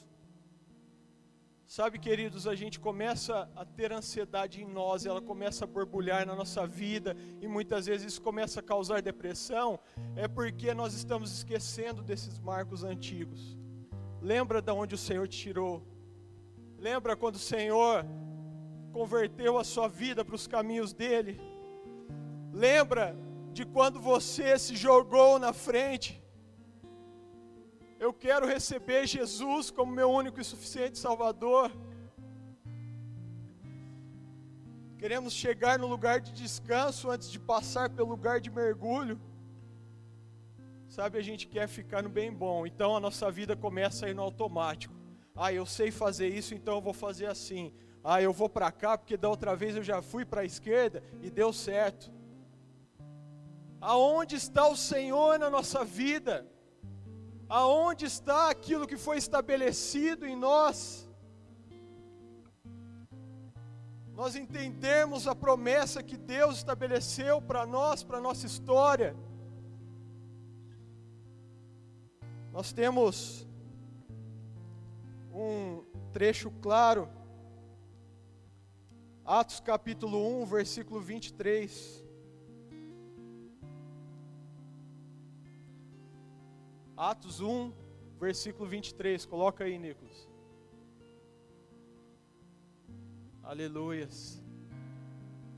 Sabe, 1.69 1.99
queridos, 1.99 2.47
a 2.47 2.55
gente 2.55 2.79
começa 2.79 3.47
a 3.55 3.63
ter 3.63 3.93
ansiedade 3.93 4.59
em 4.59 4.65
nós, 4.65 5.05
ela 5.05 5.21
começa 5.21 5.65
a 5.65 5.67
borbulhar 5.67 6.25
na 6.25 6.33
nossa 6.33 6.65
vida 6.65 7.15
e 7.39 7.47
muitas 7.47 7.85
vezes 7.85 8.13
isso 8.13 8.21
começa 8.23 8.59
a 8.59 8.63
causar 8.63 9.03
depressão, 9.03 9.79
é 10.15 10.27
porque 10.27 10.73
nós 10.73 10.95
estamos 10.95 11.31
esquecendo 11.31 12.01
desses 12.01 12.39
marcos 12.39 12.83
antigos. 12.83 13.55
Lembra 14.19 14.63
de 14.63 14.71
onde 14.71 14.95
o 14.95 14.97
Senhor 14.97 15.27
te 15.27 15.37
tirou? 15.37 15.85
Lembra 16.79 17.15
quando 17.15 17.35
o 17.35 17.45
Senhor 17.53 18.03
converteu 18.91 19.59
a 19.59 19.63
sua 19.63 19.87
vida 19.87 20.25
para 20.25 20.33
os 20.33 20.47
caminhos 20.47 20.91
dele? 20.91 21.39
Lembra 22.51 23.15
de 23.53 23.63
quando 23.63 23.99
você 23.99 24.57
se 24.57 24.75
jogou 24.75 25.37
na 25.37 25.53
frente 25.53 26.18
eu 27.99 28.13
quero 28.13 28.47
receber 28.47 29.05
Jesus 29.05 29.69
como 29.69 29.91
meu 29.91 30.09
único 30.09 30.39
e 30.39 30.43
suficiente 30.43 30.97
Salvador. 30.97 31.69
Queremos 34.97 35.33
chegar 35.33 35.77
no 35.77 35.87
lugar 35.87 36.21
de 36.21 36.31
descanso 36.31 37.09
antes 37.11 37.29
de 37.29 37.39
passar 37.39 37.89
pelo 37.89 38.09
lugar 38.09 38.39
de 38.39 38.49
mergulho. 38.49 39.19
Sabe, 40.87 41.17
a 41.17 41.21
gente 41.21 41.45
quer 41.45 41.67
ficar 41.67 42.01
no 42.01 42.09
bem 42.09 42.31
bom, 42.31 42.65
então 42.65 42.95
a 42.95 42.99
nossa 42.99 43.29
vida 43.29 43.55
começa 43.55 44.05
a 44.05 44.09
ir 44.09 44.15
no 44.15 44.23
automático. 44.23 44.95
Ah, 45.35 45.51
eu 45.53 45.65
sei 45.65 45.91
fazer 45.91 46.29
isso, 46.29 46.55
então 46.55 46.75
eu 46.75 46.81
vou 46.81 46.93
fazer 46.93 47.25
assim. 47.25 47.73
Ah, 48.03 48.21
eu 48.21 48.31
vou 48.31 48.49
para 48.49 48.71
cá 48.71 48.97
porque 48.97 49.17
da 49.17 49.29
outra 49.29 49.55
vez 49.55 49.75
eu 49.75 49.83
já 49.83 50.01
fui 50.01 50.23
para 50.23 50.41
a 50.41 50.45
esquerda 50.45 51.03
e 51.21 51.29
deu 51.29 51.51
certo. 51.51 52.11
Aonde 53.81 54.35
está 54.35 54.67
o 54.67 54.75
Senhor 54.75 55.37
na 55.37 55.49
nossa 55.49 55.83
vida? 55.83 56.45
Aonde 57.49 58.05
está 58.05 58.49
aquilo 58.49 58.87
que 58.87 58.95
foi 58.95 59.17
estabelecido 59.17 60.25
em 60.25 60.35
nós? 60.35 61.09
Nós 64.13 64.35
entendemos 64.35 65.27
a 65.27 65.33
promessa 65.33 66.03
que 66.03 66.15
Deus 66.15 66.57
estabeleceu 66.57 67.41
para 67.41 67.65
nós, 67.65 68.03
para 68.03 68.19
a 68.19 68.21
nossa 68.21 68.45
história. 68.45 69.15
Nós 72.51 72.71
temos 72.71 73.47
um 75.33 75.83
trecho 76.11 76.51
claro, 76.61 77.09
Atos 79.23 79.59
capítulo 79.59 80.41
1, 80.41 80.45
versículo 80.45 80.99
23. 80.99 82.08
Atos 86.99 87.39
1, 87.39 87.71
versículo 88.19 88.67
23. 88.67 89.25
Coloca 89.25 89.63
aí, 89.63 89.79
Nicolas. 89.79 90.27
Aleluias. 93.41 94.43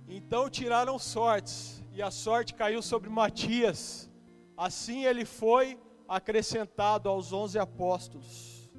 Então 0.08 0.52
tiraram 0.52 1.00
sortes, 1.00 1.84
e 1.94 2.00
a 2.00 2.12
sorte 2.12 2.54
caiu 2.54 2.80
sobre 2.84 3.10
Matias. 3.10 4.08
Assim 4.56 5.06
ele 5.06 5.26
foi 5.26 5.80
acrescentado 6.08 7.10
aos 7.10 7.34
onze 7.34 7.58
apóstolos. 7.58 8.70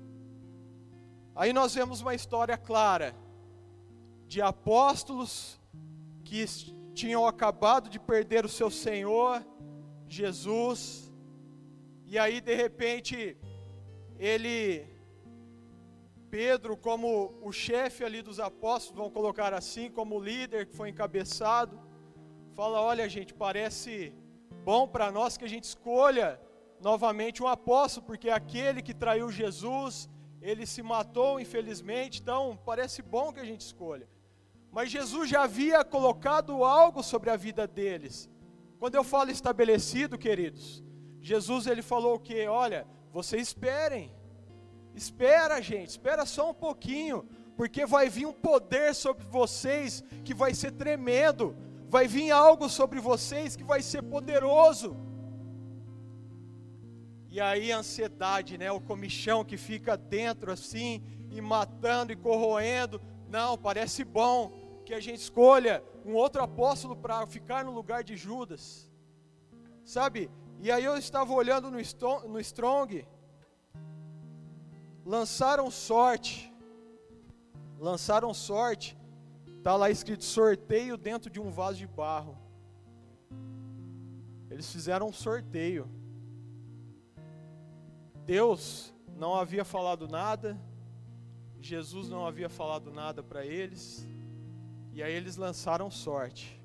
Aí 1.35 1.53
nós 1.53 1.75
vemos 1.75 2.01
uma 2.01 2.15
história 2.15 2.57
clara 2.57 3.13
de 4.29 4.41
apóstolos 4.41 5.61
que 6.23 6.45
tinham 6.95 7.27
acabado 7.27 7.91
de 7.91 7.99
perder 7.99 8.45
o 8.45 8.49
seu 8.49 8.71
Senhor, 8.71 9.45
Jesus, 10.07 11.12
e 12.13 12.19
aí, 12.19 12.39
de 12.43 12.55
repente, 12.55 13.17
ele, 14.19 14.87
Pedro, 16.31 16.77
como 16.77 17.09
o 17.41 17.51
chefe 17.51 18.05
ali 18.05 18.21
dos 18.21 18.39
apóstolos, 18.39 18.99
vão 19.03 19.11
colocar 19.11 19.55
assim, 19.55 19.91
como 19.91 20.21
líder 20.21 20.67
que 20.67 20.77
foi 20.77 20.91
encabeçado, 20.91 21.81
fala: 22.55 22.83
Olha, 22.83 23.09
gente, 23.09 23.33
parece 23.33 24.13
bom 24.63 24.87
para 24.87 25.11
nós 25.11 25.39
que 25.39 25.47
a 25.47 25.53
gente 25.55 25.65
escolha 25.65 26.39
novamente 26.89 27.43
um 27.43 27.49
apóstolo, 27.49 28.05
porque 28.05 28.29
aquele 28.29 28.83
que 28.83 28.93
traiu 28.93 29.31
Jesus, 29.31 30.07
ele 30.43 30.67
se 30.67 30.83
matou, 30.83 31.41
infelizmente, 31.41 32.21
então 32.21 32.61
parece 32.71 33.01
bom 33.01 33.33
que 33.33 33.41
a 33.41 33.49
gente 33.51 33.63
escolha. 33.63 34.07
Mas 34.71 34.91
Jesus 34.91 35.31
já 35.31 35.45
havia 35.45 35.83
colocado 35.83 36.63
algo 36.63 37.03
sobre 37.03 37.31
a 37.31 37.37
vida 37.37 37.67
deles. 37.67 38.29
Quando 38.79 38.97
eu 38.97 39.05
falo 39.15 39.31
estabelecido, 39.31 40.19
queridos, 40.19 40.85
Jesus 41.23 41.67
ele 41.67 41.83
falou 41.83 42.17
o 42.17 42.19
que? 42.19 42.47
Olha, 42.47 42.87
vocês 43.13 43.49
esperem. 43.49 44.13
Espera, 44.95 45.63
gente, 45.63 45.91
espera 45.91 46.27
só 46.27 46.51
um 46.51 46.55
pouquinho, 46.55 47.25
porque 47.57 47.87
vai 47.87 48.09
vir 48.09 48.27
um 48.27 48.33
poder 48.33 48.95
sobre 48.95 49.25
vocês 49.25 50.03
que 50.25 50.35
vai 50.35 50.53
ser 50.55 50.73
tremendo. 50.73 51.57
vai 51.89 52.09
vir 52.09 52.31
algo 52.31 52.71
sobre 52.71 52.99
vocês 53.01 53.55
que 53.55 53.63
vai 53.63 53.83
ser 53.83 54.03
poderoso. 54.03 54.97
E 57.29 57.39
aí 57.39 57.71
a 57.71 57.79
ansiedade, 57.79 58.57
né, 58.57 58.73
o 58.73 58.81
comichão 58.81 59.45
que 59.45 59.59
fica 59.59 59.95
dentro 59.95 60.51
assim, 60.51 61.03
e 61.31 61.39
matando 61.41 62.11
e 62.11 62.17
corroendo. 62.17 63.01
Não, 63.29 63.59
parece 63.59 64.05
bom 64.05 64.53
que 64.87 64.95
a 64.95 65.01
gente 65.01 65.21
escolha 65.21 65.85
um 66.05 66.15
outro 66.15 66.43
apóstolo 66.43 66.97
para 66.97 67.27
ficar 67.27 67.63
no 67.63 67.73
lugar 67.73 68.03
de 68.03 68.17
Judas. 68.17 68.91
Sabe? 69.85 70.31
E 70.65 70.71
aí 70.71 70.85
eu 70.85 70.97
estava 70.97 71.33
olhando 71.33 71.73
no, 71.73 71.79
no 72.29 72.39
Strong, 72.39 73.05
lançaram 75.05 75.69
sorte, 75.73 76.55
lançaram 77.81 78.33
sorte, 78.33 78.97
está 79.59 79.75
lá 79.75 79.91
escrito 79.91 80.23
sorteio 80.23 80.97
dentro 80.97 81.29
de 81.29 81.41
um 81.41 81.51
vaso 81.51 81.79
de 81.79 81.89
barro. 81.89 82.39
Eles 84.49 84.71
fizeram 84.71 85.09
um 85.09 85.13
sorteio. 85.13 85.91
Deus 88.25 88.95
não 89.17 89.35
havia 89.35 89.65
falado 89.65 90.07
nada, 90.07 90.57
Jesus 91.61 92.09
não 92.09 92.25
havia 92.25 92.49
falado 92.49 92.93
nada 92.93 93.21
para 93.21 93.45
eles, 93.45 94.07
e 94.93 95.03
aí 95.03 95.13
eles 95.13 95.37
lançaram 95.37 95.91
sorte. 95.91 96.63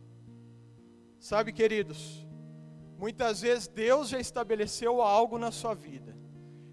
Sabe, 1.20 1.52
queridos, 1.52 2.27
muitas 2.98 3.42
vezes 3.42 3.68
Deus 3.68 4.10
já 4.10 4.20
estabeleceu 4.20 5.02
algo 5.02 5.38
na 5.38 5.52
sua 5.52 5.74
vida. 5.74 6.16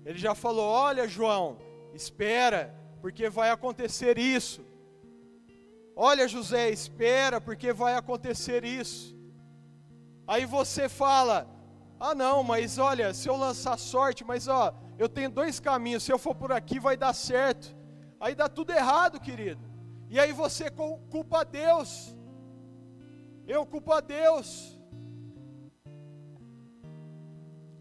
Ele 0.05 0.19
já 0.19 0.35
falou: 0.35 0.65
Olha, 0.65 1.09
João, 1.09 1.59
espera, 1.93 2.75
porque 3.01 3.29
vai 3.29 3.51
acontecer 3.51 4.19
isso. 4.19 4.65
Olha, 5.97 6.27
José, 6.27 6.71
espera, 6.71 7.41
porque 7.41 7.73
vai 7.73 7.95
acontecer 7.95 8.65
isso. 8.65 9.17
Aí 10.27 10.45
você 10.45 10.89
fala: 10.89 11.49
Ah, 12.01 12.15
não, 12.15 12.43
mas 12.43 12.79
olha, 12.79 13.15
se 13.15 13.29
eu 13.29 13.37
lançar 13.37 13.79
sorte, 13.79 14.25
mas 14.25 14.49
ó, 14.49 14.75
eu 14.99 15.09
tenho 15.09 15.31
dois 15.31 15.61
caminhos, 15.61 16.03
se 16.03 16.13
eu 16.13 16.19
for 16.19 16.35
por 16.35 16.53
aqui 16.53 16.79
vai 16.81 16.97
dar 16.97 17.13
certo. 17.13 17.75
Aí 18.21 18.35
dá 18.35 18.49
tudo 18.49 18.71
errado, 18.73 19.21
querido. 19.21 19.63
E 20.09 20.19
aí 20.19 20.33
você 20.33 20.71
culpa 20.71 21.41
a 21.41 21.45
Deus. 21.45 22.17
Eu 23.47 23.67
culpo 23.67 23.93
a 23.93 24.01
Deus. 24.01 24.74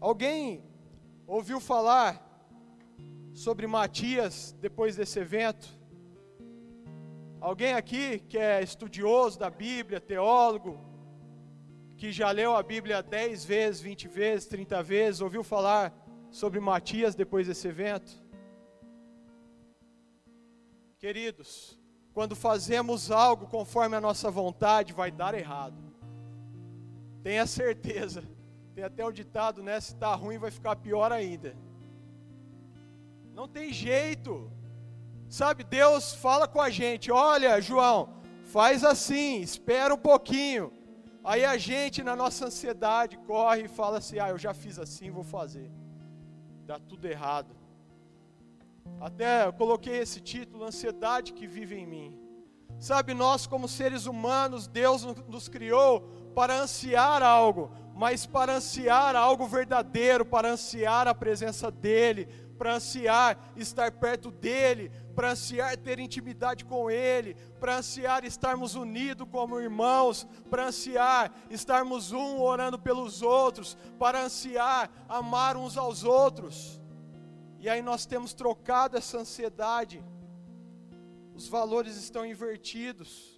Alguém 0.04 0.62
ouviu 1.26 1.58
falar 1.58 2.22
sobre 3.32 3.66
Matias 3.66 4.54
depois 4.60 4.96
desse 4.96 5.18
evento? 5.18 5.66
Alguém 7.40 7.72
aqui 7.72 8.18
que 8.18 8.36
é 8.36 8.62
estudioso 8.62 9.38
da 9.38 9.48
Bíblia, 9.48 9.98
teólogo, 9.98 10.78
que 11.96 12.12
já 12.12 12.30
leu 12.30 12.54
a 12.54 12.62
Bíblia 12.62 13.02
10 13.02 13.46
vezes, 13.46 13.80
20 13.80 14.06
vezes, 14.08 14.46
30 14.46 14.82
vezes, 14.82 15.20
ouviu 15.22 15.42
falar 15.42 15.90
sobre 16.30 16.60
Matias 16.60 17.14
depois 17.14 17.46
desse 17.46 17.66
evento? 17.66 18.22
Queridos, 20.98 21.80
quando 22.12 22.36
fazemos 22.36 23.10
algo 23.10 23.46
conforme 23.46 23.96
a 23.96 24.02
nossa 24.02 24.30
vontade, 24.30 24.92
vai 24.92 25.10
dar 25.10 25.32
errado. 25.32 25.82
Tenha 27.22 27.46
certeza. 27.46 28.33
Tem 28.74 28.84
até 28.84 29.04
o 29.04 29.12
ditado, 29.12 29.62
né? 29.62 29.80
Se 29.80 29.92
está 29.92 30.14
ruim, 30.14 30.38
vai 30.38 30.50
ficar 30.50 30.76
pior 30.76 31.12
ainda. 31.12 31.56
Não 33.32 33.46
tem 33.48 33.72
jeito. 33.72 34.50
Sabe, 35.28 35.64
Deus 35.64 36.14
fala 36.14 36.46
com 36.48 36.60
a 36.60 36.70
gente: 36.70 37.10
olha, 37.10 37.60
João, 37.60 38.08
faz 38.44 38.84
assim, 38.84 39.40
espera 39.40 39.94
um 39.94 39.98
pouquinho. 39.98 40.72
Aí 41.22 41.44
a 41.44 41.56
gente, 41.56 42.02
na 42.02 42.14
nossa 42.14 42.46
ansiedade, 42.46 43.16
corre 43.18 43.62
e 43.62 43.68
fala 43.68 43.98
assim: 43.98 44.18
ah, 44.18 44.28
eu 44.28 44.38
já 44.38 44.52
fiz 44.52 44.78
assim, 44.78 45.10
vou 45.10 45.24
fazer. 45.24 45.70
Dá 46.66 46.78
tudo 46.78 47.06
errado. 47.06 47.54
Até 49.00 49.46
eu 49.46 49.52
coloquei 49.52 49.98
esse 49.98 50.20
título, 50.20 50.64
Ansiedade 50.64 51.32
que 51.32 51.46
vive 51.46 51.76
em 51.76 51.86
mim. 51.86 52.18
Sabe, 52.78 53.14
nós 53.14 53.46
como 53.46 53.68
seres 53.68 54.06
humanos, 54.06 54.66
Deus 54.66 55.04
nos 55.28 55.48
criou 55.48 56.00
para 56.34 56.60
ansiar 56.60 57.22
algo, 57.22 57.70
mas 57.94 58.26
para 58.26 58.56
ansiar 58.56 59.14
algo 59.14 59.46
verdadeiro, 59.46 60.24
para 60.24 60.50
ansiar 60.50 61.06
a 61.06 61.14
presença 61.14 61.70
dEle, 61.70 62.26
para 62.58 62.74
ansiar 62.74 63.52
estar 63.56 63.92
perto 63.92 64.30
dEle, 64.30 64.90
para 65.14 65.30
ansiar 65.30 65.76
ter 65.76 66.00
intimidade 66.00 66.64
com 66.64 66.90
Ele, 66.90 67.34
para 67.60 67.76
ansiar 67.76 68.24
estarmos 68.24 68.74
unidos 68.74 69.28
como 69.30 69.60
irmãos, 69.60 70.26
para 70.50 70.66
ansiar 70.66 71.32
estarmos 71.48 72.10
um 72.10 72.40
orando 72.40 72.78
pelos 72.78 73.22
outros, 73.22 73.76
para 73.98 74.24
ansiar 74.24 74.90
amar 75.08 75.56
uns 75.56 75.76
aos 75.76 76.02
outros. 76.02 76.80
E 77.60 77.68
aí 77.68 77.80
nós 77.80 78.06
temos 78.06 78.34
trocado 78.34 78.96
essa 78.96 79.18
ansiedade, 79.18 80.04
os 81.34 81.48
valores 81.48 81.96
estão 81.96 82.26
invertidos. 82.26 83.33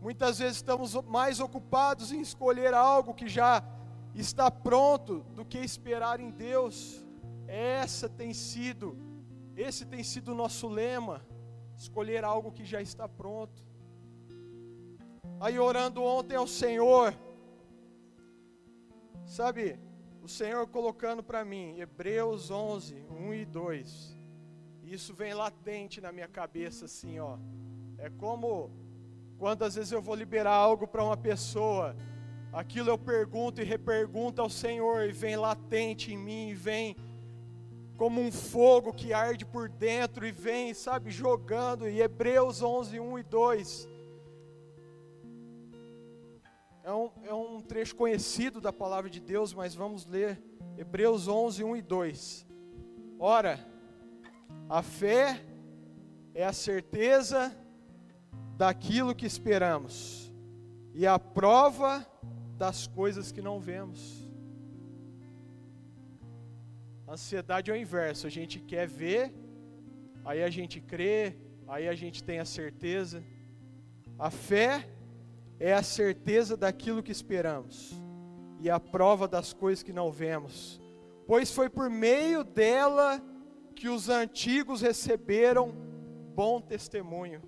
Muitas 0.00 0.38
vezes 0.38 0.56
estamos 0.56 0.94
mais 1.04 1.40
ocupados 1.40 2.12
em 2.12 2.20
escolher 2.20 2.74
algo 2.74 3.14
que 3.14 3.28
já 3.28 3.62
está 4.14 4.50
pronto 4.50 5.20
do 5.34 5.44
que 5.44 5.58
esperar 5.58 6.20
em 6.20 6.30
Deus. 6.30 7.04
Essa 7.46 8.08
tem 8.08 8.32
sido, 8.32 8.96
esse 9.56 9.84
tem 9.84 10.02
sido 10.02 10.32
o 10.32 10.34
nosso 10.34 10.68
lema, 10.68 11.26
escolher 11.76 12.24
algo 12.24 12.52
que 12.52 12.64
já 12.64 12.80
está 12.80 13.08
pronto. 13.08 13.64
Aí 15.40 15.58
orando 15.58 16.02
ontem 16.02 16.36
ao 16.36 16.46
Senhor, 16.46 17.14
sabe, 19.26 19.78
o 20.22 20.28
Senhor 20.28 20.66
colocando 20.66 21.22
para 21.22 21.44
mim, 21.44 21.78
Hebreus 21.78 22.50
11, 22.50 23.04
1 23.10 23.34
e 23.34 23.44
2. 23.44 24.18
Isso 24.82 25.12
vem 25.14 25.34
latente 25.34 26.00
na 26.00 26.10
minha 26.10 26.28
cabeça 26.28 26.86
assim, 26.86 27.18
ó. 27.18 27.38
É 27.98 28.08
como 28.08 28.70
quando 29.38 29.62
às 29.62 29.74
vezes 29.74 29.92
eu 29.92 30.00
vou 30.00 30.14
liberar 30.14 30.54
algo 30.54 30.86
para 30.86 31.04
uma 31.04 31.16
pessoa, 31.16 31.94
aquilo 32.52 32.90
eu 32.90 32.98
pergunto 32.98 33.60
e 33.60 33.64
repergunto 33.64 34.40
ao 34.40 34.48
Senhor 34.48 35.08
e 35.08 35.12
vem 35.12 35.36
latente 35.36 36.12
em 36.12 36.16
mim, 36.16 36.48
e 36.48 36.54
vem 36.54 36.96
como 37.96 38.20
um 38.20 38.30
fogo 38.30 38.92
que 38.92 39.12
arde 39.12 39.44
por 39.44 39.68
dentro 39.68 40.26
e 40.26 40.32
vem, 40.32 40.74
sabe, 40.74 41.10
jogando. 41.10 41.88
E 41.88 42.00
Hebreus 42.00 42.62
11, 42.62 43.00
1 43.00 43.18
e 43.18 43.22
2 43.22 43.88
é 46.86 46.92
um, 46.92 47.10
é 47.24 47.34
um 47.34 47.60
trecho 47.60 47.96
conhecido 47.96 48.60
da 48.60 48.72
palavra 48.72 49.10
de 49.10 49.18
Deus, 49.18 49.52
mas 49.52 49.74
vamos 49.74 50.06
ler 50.06 50.40
Hebreus 50.78 51.26
11, 51.26 51.64
1 51.64 51.76
e 51.76 51.82
2. 51.82 52.46
Ora, 53.18 53.58
a 54.68 54.82
fé 54.82 55.44
é 56.32 56.44
a 56.44 56.52
certeza 56.52 57.52
daquilo 58.56 59.14
que 59.14 59.26
esperamos 59.26 60.32
e 60.94 61.06
a 61.06 61.18
prova 61.18 62.06
das 62.56 62.86
coisas 62.86 63.30
que 63.30 63.42
não 63.42 63.60
vemos. 63.60 64.26
Ansiedade 67.06 67.70
é 67.70 67.74
o 67.74 67.76
inverso, 67.76 68.26
a 68.26 68.30
gente 68.30 68.58
quer 68.58 68.88
ver, 68.88 69.32
aí 70.24 70.42
a 70.42 70.48
gente 70.48 70.80
crê, 70.80 71.36
aí 71.68 71.86
a 71.86 71.94
gente 71.94 72.24
tem 72.24 72.38
a 72.38 72.44
certeza. 72.44 73.22
A 74.18 74.30
fé 74.30 74.88
é 75.60 75.74
a 75.74 75.82
certeza 75.82 76.56
daquilo 76.56 77.02
que 77.02 77.12
esperamos 77.12 77.94
e 78.60 78.70
a 78.70 78.80
prova 78.80 79.28
das 79.28 79.52
coisas 79.52 79.82
que 79.82 79.92
não 79.92 80.10
vemos, 80.10 80.80
pois 81.26 81.52
foi 81.52 81.68
por 81.68 81.90
meio 81.90 82.42
dela 82.42 83.22
que 83.74 83.88
os 83.88 84.08
antigos 84.08 84.80
receberam 84.80 85.70
bom 86.34 86.58
testemunho. 86.60 87.42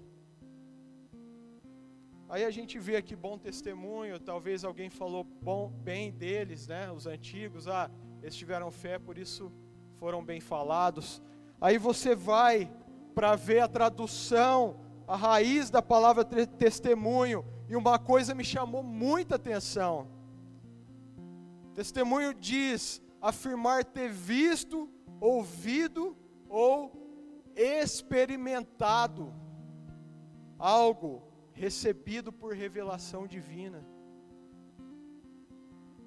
Aí 2.28 2.44
a 2.44 2.50
gente 2.50 2.78
vê 2.78 2.96
aqui 2.96 3.16
bom 3.16 3.38
testemunho, 3.38 4.20
talvez 4.20 4.62
alguém 4.62 4.90
falou 4.90 5.24
bom, 5.24 5.70
bem 5.70 6.10
deles, 6.10 6.66
né? 6.66 6.92
Os 6.92 7.06
antigos, 7.06 7.66
ah, 7.66 7.90
eles 8.22 8.36
tiveram 8.36 8.70
fé, 8.70 8.98
por 8.98 9.16
isso 9.16 9.50
foram 9.96 10.22
bem 10.22 10.38
falados. 10.38 11.22
Aí 11.58 11.78
você 11.78 12.14
vai 12.14 12.70
para 13.14 13.34
ver 13.34 13.60
a 13.60 13.68
tradução, 13.68 14.78
a 15.06 15.16
raiz 15.16 15.70
da 15.70 15.80
palavra 15.80 16.22
testemunho, 16.22 17.46
e 17.66 17.74
uma 17.74 17.98
coisa 17.98 18.34
me 18.34 18.44
chamou 18.44 18.82
muita 18.82 19.36
atenção. 19.36 20.06
Testemunho 21.74 22.34
diz 22.34 23.00
afirmar 23.22 23.86
ter 23.86 24.10
visto, 24.10 24.86
ouvido 25.18 26.14
ou 26.46 26.92
experimentado 27.56 29.32
algo 30.58 31.27
recebido 31.58 32.32
por 32.32 32.54
revelação 32.54 33.26
divina. 33.26 33.84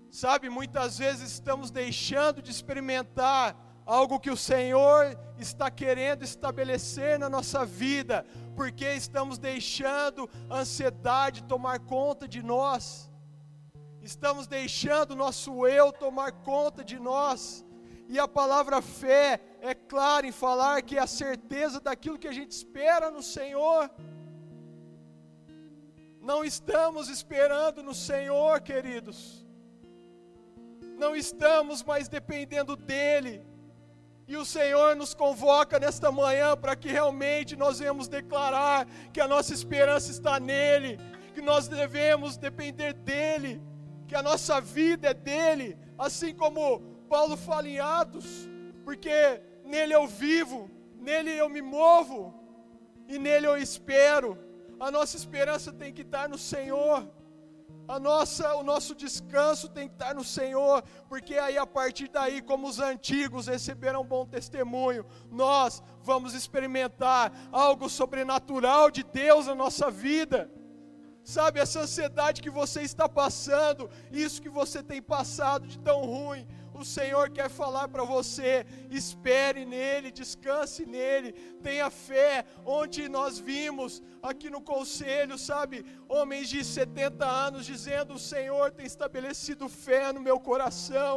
Sabe, 0.09 0.49
muitas 0.49 0.97
vezes 0.97 1.31
estamos 1.31 1.69
deixando 1.71 2.41
de 2.41 2.51
experimentar 2.51 3.55
algo 3.85 4.19
que 4.19 4.29
o 4.29 4.37
Senhor 4.37 5.17
está 5.37 5.69
querendo 5.69 6.23
estabelecer 6.23 7.17
na 7.19 7.29
nossa 7.29 7.65
vida, 7.65 8.25
porque 8.55 8.85
estamos 8.93 9.37
deixando 9.37 10.29
a 10.49 10.59
ansiedade 10.59 11.43
tomar 11.43 11.79
conta 11.79 12.27
de 12.27 12.41
nós, 12.43 13.09
estamos 14.01 14.47
deixando 14.47 15.11
o 15.11 15.15
nosso 15.15 15.65
eu 15.67 15.91
tomar 15.91 16.31
conta 16.31 16.83
de 16.83 16.99
nós, 16.99 17.65
e 18.07 18.19
a 18.19 18.27
palavra 18.27 18.81
fé 18.81 19.39
é 19.61 19.73
clara 19.73 20.27
em 20.27 20.31
falar 20.31 20.81
que 20.81 20.97
é 20.97 21.01
a 21.01 21.07
certeza 21.07 21.79
daquilo 21.79 22.19
que 22.19 22.27
a 22.27 22.33
gente 22.33 22.51
espera 22.51 23.09
no 23.09 23.23
Senhor. 23.23 23.89
Não 26.21 26.45
estamos 26.45 27.09
esperando 27.09 27.81
no 27.81 27.95
Senhor, 27.95 28.61
queridos. 28.61 29.43
Não 30.95 31.15
estamos 31.15 31.83
mais 31.83 32.07
dependendo 32.07 32.75
dEle. 32.75 33.43
E 34.27 34.37
o 34.37 34.45
Senhor 34.45 34.95
nos 34.95 35.15
convoca 35.15 35.79
nesta 35.79 36.11
manhã 36.11 36.55
para 36.55 36.75
que 36.75 36.89
realmente 36.89 37.55
nós 37.55 37.79
venhamos 37.79 38.07
declarar 38.07 38.87
que 39.11 39.19
a 39.19 39.27
nossa 39.27 39.51
esperança 39.51 40.11
está 40.11 40.39
nele, 40.39 40.99
que 41.33 41.41
nós 41.41 41.67
devemos 41.67 42.37
depender 42.37 42.93
dele, 42.93 43.59
que 44.07 44.15
a 44.15 44.21
nossa 44.21 44.61
vida 44.61 45.09
é 45.09 45.13
dele, 45.13 45.75
assim 45.97 46.35
como 46.35 46.81
Paulo 47.09 47.35
fala 47.35 47.67
em 47.67 47.79
Atos, 47.79 48.47
porque 48.85 49.41
nele 49.65 49.93
eu 49.93 50.05
vivo, 50.05 50.69
nele 50.99 51.31
eu 51.31 51.49
me 51.49 51.63
movo 51.63 52.33
e 53.07 53.17
nele 53.17 53.47
eu 53.47 53.57
espero. 53.57 54.37
A 54.85 54.89
nossa 54.89 55.15
esperança 55.15 55.71
tem 55.71 55.93
que 55.93 56.01
estar 56.01 56.27
no 56.27 56.39
Senhor. 56.39 57.07
A 57.87 57.99
nossa, 57.99 58.55
o 58.55 58.63
nosso 58.63 58.95
descanso 58.95 59.69
tem 59.69 59.87
que 59.87 59.93
estar 59.93 60.15
no 60.15 60.23
Senhor, 60.23 60.83
porque 61.07 61.35
aí 61.35 61.55
a 61.55 61.67
partir 61.67 62.07
daí, 62.07 62.41
como 62.41 62.67
os 62.67 62.79
antigos 62.79 63.45
receberam 63.45 64.03
bom 64.03 64.25
testemunho, 64.25 65.05
nós 65.29 65.83
vamos 66.01 66.33
experimentar 66.33 67.31
algo 67.51 67.87
sobrenatural 67.89 68.89
de 68.89 69.03
Deus 69.03 69.45
na 69.45 69.53
nossa 69.53 69.91
vida. 69.91 70.49
Sabe, 71.23 71.59
essa 71.59 71.81
ansiedade 71.81 72.41
que 72.41 72.49
você 72.49 72.81
está 72.81 73.07
passando, 73.07 73.87
isso 74.11 74.41
que 74.41 74.49
você 74.49 74.81
tem 74.81 74.99
passado 74.99 75.67
de 75.67 75.77
tão 75.77 75.99
ruim, 76.05 76.47
o 76.81 76.85
Senhor 76.97 77.25
quer 77.37 77.49
falar 77.49 77.87
para 77.93 78.03
você: 78.03 78.65
espere 78.89 79.65
nele, 79.73 80.11
descanse 80.21 80.85
nele, 80.85 81.31
tenha 81.67 81.89
fé. 81.89 82.45
Onde 82.65 83.07
nós 83.17 83.39
vimos 83.39 84.01
aqui 84.29 84.49
no 84.55 84.61
conselho, 84.73 85.37
sabe, 85.37 85.85
homens 86.09 86.49
de 86.53 86.63
70 86.63 87.25
anos 87.25 87.65
dizendo: 87.65 88.15
O 88.15 88.23
Senhor 88.33 88.71
tem 88.71 88.85
estabelecido 88.93 89.69
fé 89.69 90.11
no 90.11 90.21
meu 90.29 90.39
coração. 90.39 91.13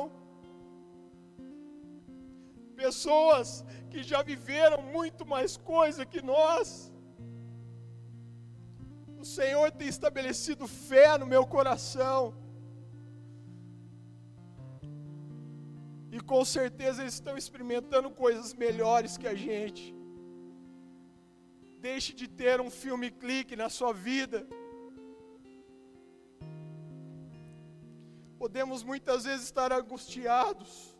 Pessoas 2.84 3.64
que 3.90 4.02
já 4.02 4.22
viveram 4.22 4.80
muito 4.96 5.24
mais 5.34 5.56
coisa 5.56 6.10
que 6.12 6.20
nós. 6.34 6.92
O 9.24 9.24
Senhor 9.24 9.70
tem 9.72 9.88
estabelecido 9.88 10.66
fé 10.66 11.16
no 11.16 11.26
meu 11.34 11.46
coração. 11.46 12.43
E 16.16 16.20
com 16.20 16.42
certeza 16.44 17.02
eles 17.02 17.14
estão 17.14 17.36
experimentando 17.36 18.08
coisas 18.08 18.54
melhores 18.54 19.16
que 19.20 19.26
a 19.26 19.34
gente. 19.34 19.84
Deixe 21.86 22.12
de 22.20 22.28
ter 22.28 22.60
um 22.60 22.70
filme 22.70 23.10
clique 23.10 23.56
na 23.56 23.68
sua 23.68 23.92
vida. 23.92 24.46
Podemos 28.38 28.84
muitas 28.84 29.24
vezes 29.24 29.46
estar 29.46 29.72
angustiados, 29.72 30.96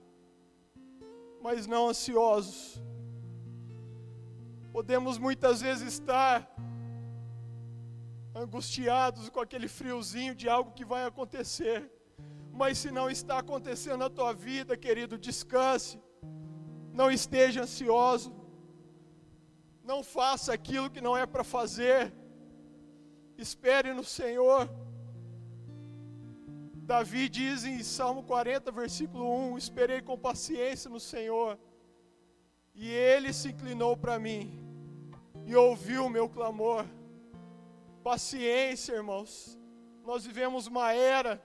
mas 1.40 1.68
não 1.68 1.90
ansiosos. 1.90 2.83
Podemos 4.72 5.16
muitas 5.16 5.61
vezes 5.61 5.92
estar 5.92 6.37
angustiados 8.35 9.29
com 9.29 9.38
aquele 9.38 9.68
friozinho 9.68 10.35
de 10.35 10.48
algo 10.48 10.72
que 10.72 10.85
vai 10.85 11.05
acontecer. 11.07 11.93
Mas 12.60 12.78
se 12.78 12.90
não 12.98 13.06
está 13.10 13.38
acontecendo 13.38 13.98
na 14.04 14.10
tua 14.18 14.32
vida, 14.32 14.76
querido, 14.76 15.18
descanse. 15.18 15.96
Não 17.00 17.10
esteja 17.10 17.62
ansioso. 17.62 18.30
Não 19.90 20.00
faça 20.16 20.52
aquilo 20.52 20.92
que 20.94 21.00
não 21.06 21.16
é 21.16 21.26
para 21.26 21.44
fazer. 21.56 22.12
Espere 23.36 23.92
no 23.92 24.04
Senhor. 24.04 24.62
Davi 26.92 27.28
diz 27.28 27.64
em 27.64 27.82
Salmo 27.82 28.22
40, 28.22 28.70
versículo 28.70 29.24
1: 29.52 29.58
Esperei 29.58 30.00
com 30.00 30.16
paciência 30.18 30.88
no 30.90 31.00
Senhor, 31.00 31.58
e 32.74 32.88
ele 32.88 33.32
se 33.32 33.48
inclinou 33.48 33.96
para 33.96 34.18
mim 34.18 34.42
e 35.46 35.56
ouviu 35.56 36.06
o 36.06 36.10
meu 36.10 36.28
clamor. 36.28 36.84
Paciência, 38.02 38.94
irmãos. 38.94 39.58
Nós 40.04 40.24
vivemos 40.26 40.66
uma 40.66 40.92
era 40.92 41.42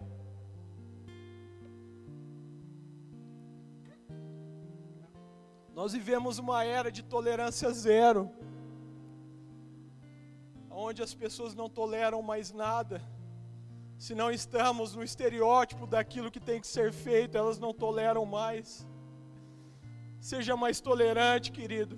Nós 5.79 5.93
vivemos 5.93 6.39
uma 6.39 6.61
era 6.65 6.91
de 6.91 7.01
tolerância 7.01 7.71
zero, 7.71 8.29
onde 10.69 11.01
as 11.01 11.13
pessoas 11.13 11.55
não 11.55 11.69
toleram 11.69 12.21
mais 12.21 12.51
nada. 12.51 13.01
Se 13.97 14.13
não 14.13 14.29
estamos 14.29 14.93
no 14.93 15.01
estereótipo 15.01 15.87
daquilo 15.87 16.29
que 16.29 16.41
tem 16.49 16.59
que 16.59 16.67
ser 16.67 16.91
feito, 16.91 17.37
elas 17.37 17.59
não 17.59 17.73
toleram 17.73 18.25
mais. 18.25 18.85
Seja 20.19 20.57
mais 20.57 20.81
tolerante, 20.81 21.49
querido. 21.49 21.97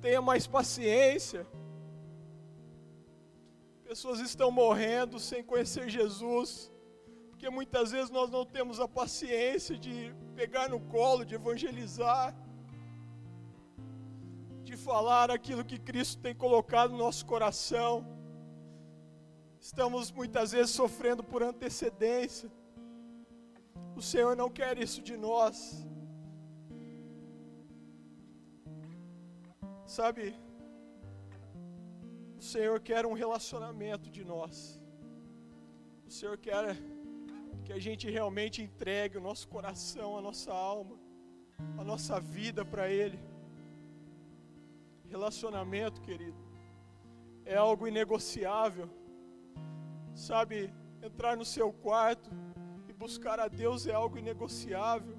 Tenha 0.00 0.22
mais 0.22 0.46
paciência. 0.46 1.44
Pessoas 3.82 4.20
estão 4.20 4.52
morrendo 4.52 5.18
sem 5.18 5.42
conhecer 5.42 5.90
Jesus, 5.90 6.70
porque 7.30 7.50
muitas 7.50 7.90
vezes 7.90 8.10
nós 8.10 8.30
não 8.30 8.46
temos 8.46 8.78
a 8.78 8.86
paciência 8.86 9.76
de 9.76 10.14
pegar 10.36 10.68
no 10.68 10.78
colo, 10.78 11.24
de 11.24 11.34
evangelizar 11.34 12.43
de 14.74 14.82
falar 14.82 15.30
aquilo 15.30 15.64
que 15.70 15.78
Cristo 15.78 16.20
tem 16.20 16.34
colocado 16.34 16.90
no 16.90 16.98
nosso 16.98 17.24
coração. 17.32 17.92
Estamos 19.60 20.10
muitas 20.10 20.50
vezes 20.50 20.72
sofrendo 20.80 21.22
por 21.22 21.40
antecedência. 21.42 22.50
O 23.94 24.02
Senhor 24.02 24.34
não 24.36 24.50
quer 24.50 24.76
isso 24.86 25.00
de 25.00 25.16
nós. 25.16 25.56
Sabe, 29.86 30.34
o 32.40 32.42
Senhor 32.42 32.80
quer 32.80 33.06
um 33.06 33.12
relacionamento 33.12 34.10
de 34.10 34.24
nós. 34.24 34.56
O 36.08 36.10
Senhor 36.10 36.36
quer 36.36 36.76
que 37.64 37.72
a 37.72 37.78
gente 37.78 38.10
realmente 38.10 38.60
entregue 38.60 39.18
o 39.18 39.26
nosso 39.28 39.46
coração, 39.46 40.18
a 40.18 40.22
nossa 40.28 40.52
alma, 40.52 40.98
a 41.78 41.84
nossa 41.84 42.18
vida 42.18 42.64
para 42.64 42.90
Ele. 42.90 43.33
Relacionamento, 45.16 46.00
querido, 46.06 46.40
é 47.44 47.56
algo 47.56 47.86
inegociável. 47.86 48.88
Sabe, 50.28 50.56
entrar 51.08 51.36
no 51.36 51.44
seu 51.44 51.68
quarto 51.72 52.30
e 52.88 52.92
buscar 52.92 53.38
a 53.38 53.46
Deus 53.46 53.86
é 53.86 53.94
algo 53.94 54.18
inegociável. 54.18 55.16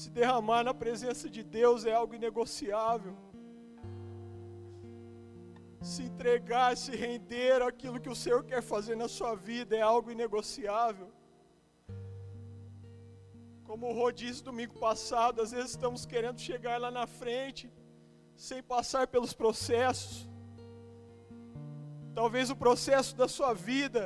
Se 0.00 0.10
derramar 0.10 0.64
na 0.64 0.74
presença 0.74 1.30
de 1.30 1.44
Deus 1.44 1.86
é 1.86 1.94
algo 1.94 2.16
inegociável. 2.20 3.14
Se 5.80 6.02
entregar, 6.10 6.76
se 6.76 6.92
render 7.06 7.62
aquilo 7.62 8.00
que 8.00 8.14
o 8.14 8.20
Senhor 8.24 8.42
quer 8.50 8.62
fazer 8.62 8.96
na 8.96 9.06
sua 9.06 9.36
vida 9.36 9.76
é 9.76 9.82
algo 9.94 10.10
inegociável. 10.10 11.08
Como 13.74 13.88
o 13.88 13.92
Rô 13.92 14.08
disse 14.12 14.40
domingo 14.48 14.74
passado, 14.78 15.42
às 15.42 15.50
vezes 15.50 15.70
estamos 15.72 16.06
querendo 16.10 16.38
chegar 16.38 16.76
lá 16.80 16.90
na 16.92 17.06
frente, 17.08 17.64
sem 18.36 18.62
passar 18.62 19.08
pelos 19.08 19.32
processos. 19.32 20.28
Talvez 22.18 22.50
o 22.50 22.56
processo 22.64 23.16
da 23.16 23.26
sua 23.26 23.52
vida 23.52 24.02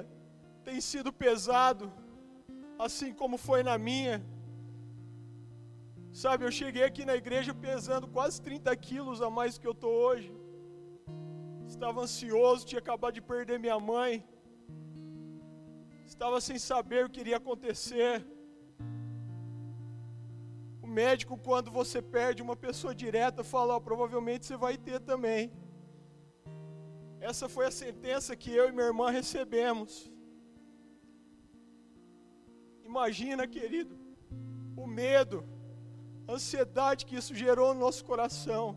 tenha 0.64 0.81
sido 0.81 1.12
pesado, 1.12 1.92
assim 2.78 3.12
como 3.12 3.37
foi 3.37 3.62
na 3.62 3.76
minha. 3.76 4.16
Sabe, 6.22 6.46
eu 6.46 6.50
cheguei 6.61 6.85
aqui 6.85 7.04
na 7.04 7.16
igreja 7.22 7.52
pesando 7.52 8.09
quase 8.09 8.40
30 8.40 8.74
quilos 8.87 9.20
a 9.20 9.28
mais 9.28 9.52
do 9.57 9.61
que 9.61 9.68
eu 9.72 9.76
estou 9.78 9.92
hoje. 9.92 10.33
Estava 11.66 12.00
ansioso, 12.00 12.64
tinha 12.64 12.83
acabado 12.87 13.16
de 13.20 13.20
perder 13.35 13.59
minha 13.59 13.78
mãe. 13.78 14.26
Estava 16.07 16.40
sem 16.40 16.59
saber 16.59 17.04
o 17.04 17.11
que 17.11 17.20
iria 17.20 17.37
acontecer 17.37 18.26
médico, 20.88 21.37
quando 21.37 21.70
você 21.70 22.01
perde 22.01 22.42
uma 22.42 22.57
pessoa 22.57 22.94
direta, 22.94 23.44
fala: 23.44 23.77
oh, 23.77 23.81
provavelmente 23.81 24.46
você 24.46 24.57
vai 24.57 24.77
ter 24.77 25.01
também. 25.01 25.53
Essa 27.20 27.48
foi 27.48 27.66
a 27.66 27.70
sentença 27.70 28.37
que 28.37 28.51
eu 28.51 28.68
e 28.68 28.72
minha 28.72 28.87
irmã 28.87 29.11
recebemos. 29.11 30.11
Imagina, 32.85 33.46
querido, 33.46 33.98
o 34.77 34.87
medo, 34.87 35.44
a 36.27 36.33
ansiedade 36.33 37.05
que 37.07 37.16
isso 37.16 37.35
gerou 37.35 37.74
no 37.74 37.81
nosso 37.81 38.05
coração. 38.05 38.77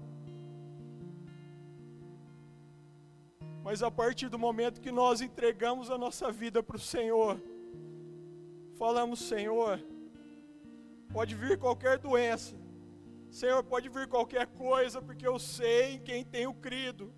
Mas 3.63 3.84
a 3.84 3.91
partir 3.91 4.28
do 4.28 4.39
momento 4.39 4.82
que 4.82 4.91
nós 4.91 5.21
entregamos 5.21 5.89
a 5.91 5.97
nossa 5.97 6.32
vida 6.32 6.63
para 6.63 6.76
o 6.76 6.80
Senhor, 6.80 7.39
falamos: 8.78 9.19
Senhor, 9.19 9.80
pode 11.13 11.36
vir 11.36 11.58
qualquer 11.58 11.97
doença, 11.97 12.56
Senhor, 13.30 13.63
pode 13.63 13.88
vir 13.89 14.08
qualquer 14.08 14.45
coisa, 14.47 15.02
porque 15.02 15.26
eu 15.26 15.38
sei 15.39 15.93
em 15.93 16.00
quem 16.00 16.24
tenho 16.24 16.54
crido, 16.54 17.13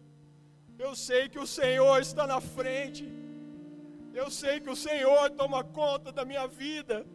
eu 0.78 0.96
sei 0.96 1.30
que 1.30 1.40
o 1.40 1.48
Senhor 1.48 2.00
está 2.02 2.26
na 2.28 2.40
frente, 2.42 3.06
eu 4.14 4.30
sei 4.30 4.60
que 4.60 4.70
o 4.70 4.76
Senhor 4.76 5.30
toma 5.32 5.64
conta 5.64 6.12
da 6.12 6.24
minha 6.24 6.48
vida. 6.48 7.06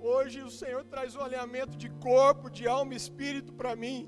Hoje 0.00 0.42
o 0.42 0.50
Senhor 0.50 0.84
traz 0.84 1.16
um 1.16 1.20
alinhamento 1.20 1.76
de 1.76 1.88
corpo, 2.08 2.48
de 2.48 2.68
alma 2.68 2.94
e 2.94 2.96
espírito 2.96 3.52
para 3.52 3.74
mim. 3.74 4.00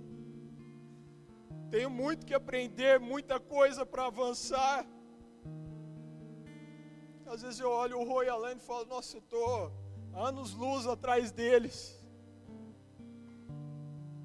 Tenho 1.70 1.90
muito 1.90 2.24
que 2.24 2.34
aprender, 2.34 2.98
muita 3.00 3.38
coisa 3.40 3.84
para 3.84 4.06
avançar. 4.06 4.86
Às 7.32 7.42
vezes 7.42 7.60
eu 7.60 7.70
olho 7.70 7.96
o 8.00 8.04
Roy 8.04 8.28
Alain 8.28 8.56
e 8.56 8.66
falo, 8.68 8.84
nossa, 8.86 9.16
eu 9.16 9.20
estou 9.20 9.72
anos 10.12 10.52
luz 10.52 10.84
atrás 10.84 11.30
deles. 11.30 11.76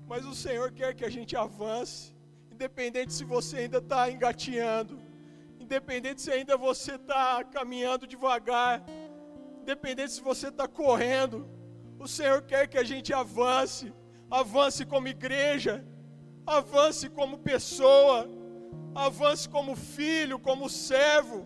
Mas 0.08 0.26
o 0.26 0.34
Senhor 0.34 0.72
quer 0.72 0.96
que 0.96 1.06
a 1.06 1.10
gente 1.18 1.36
avance, 1.36 2.16
independente 2.52 3.14
se 3.14 3.24
você 3.24 3.58
ainda 3.58 3.78
está 3.78 4.10
engateando, 4.10 5.00
independente 5.60 6.20
se 6.20 6.32
ainda 6.32 6.58
você 6.58 6.96
está 6.96 7.44
caminhando 7.44 8.08
devagar, 8.08 8.84
independente 9.62 10.14
se 10.14 10.22
você 10.22 10.48
está 10.48 10.68
correndo, 10.68 11.48
o 12.00 12.08
Senhor 12.08 12.42
quer 12.42 12.68
que 12.68 12.80
a 12.80 12.84
gente 12.84 13.14
avance, 13.14 13.94
avance 14.32 14.84
como 14.84 15.08
igreja, 15.08 15.86
avance 16.44 17.08
como 17.08 17.38
pessoa, 17.38 18.28
avance 18.96 19.48
como 19.48 19.76
filho, 19.76 20.40
como 20.40 20.68
servo, 20.68 21.46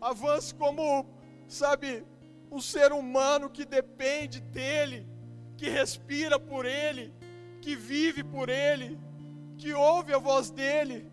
avance 0.00 0.54
como, 0.54 1.06
sabe, 1.46 2.04
um 2.50 2.60
ser 2.60 2.92
humano 2.92 3.48
que 3.48 3.64
depende 3.64 4.40
dEle, 4.40 5.06
que 5.56 5.68
respira 5.68 6.38
por 6.38 6.64
Ele, 6.64 7.14
que 7.60 7.76
vive 7.76 8.24
por 8.24 8.48
Ele, 8.48 8.98
que 9.58 9.72
ouve 9.72 10.12
a 10.12 10.18
voz 10.18 10.50
dEle. 10.50 11.10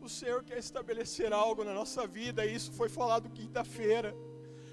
O 0.00 0.08
Senhor 0.08 0.42
quer 0.42 0.58
estabelecer 0.58 1.32
algo 1.32 1.64
na 1.64 1.72
nossa 1.72 2.06
vida, 2.06 2.44
e 2.44 2.54
isso 2.54 2.72
foi 2.72 2.88
falado 2.88 3.30
quinta-feira. 3.30 4.14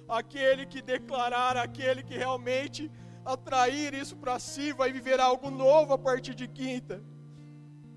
Aquele 0.08 0.66
que 0.66 0.82
declarar, 0.82 1.58
aquele 1.58 2.04
que 2.04 2.16
realmente 2.16 2.92
atrair 3.24 3.94
isso 3.94 4.16
para 4.16 4.40
si, 4.40 4.72
vai 4.72 4.92
viver 4.92 5.20
algo 5.20 5.50
novo 5.50 5.94
a 5.94 5.98
partir 5.98 6.36
de 6.36 6.48
quinta. 6.48 7.04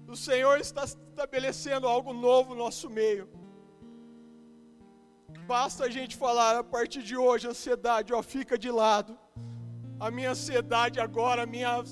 O 0.07 0.17
Senhor 0.17 0.59
está 0.59 0.85
estabelecendo 0.85 1.87
algo 1.87 2.13
novo 2.13 2.55
no 2.55 2.65
nosso 2.65 2.89
meio. 2.89 3.29
Basta 5.47 5.85
a 5.85 5.91
gente 5.91 6.17
falar 6.17 6.57
a 6.57 6.65
partir 6.65 7.03
de 7.03 7.17
hoje, 7.17 7.47
ansiedade, 7.47 8.13
ó, 8.13 8.23
fica 8.23 8.59
de 8.59 8.71
lado. 8.71 9.19
A 10.01 10.11
minha 10.11 10.31
ansiedade 10.31 11.01
agora, 11.01 11.43
a 11.43 11.47
minha, 11.47 11.85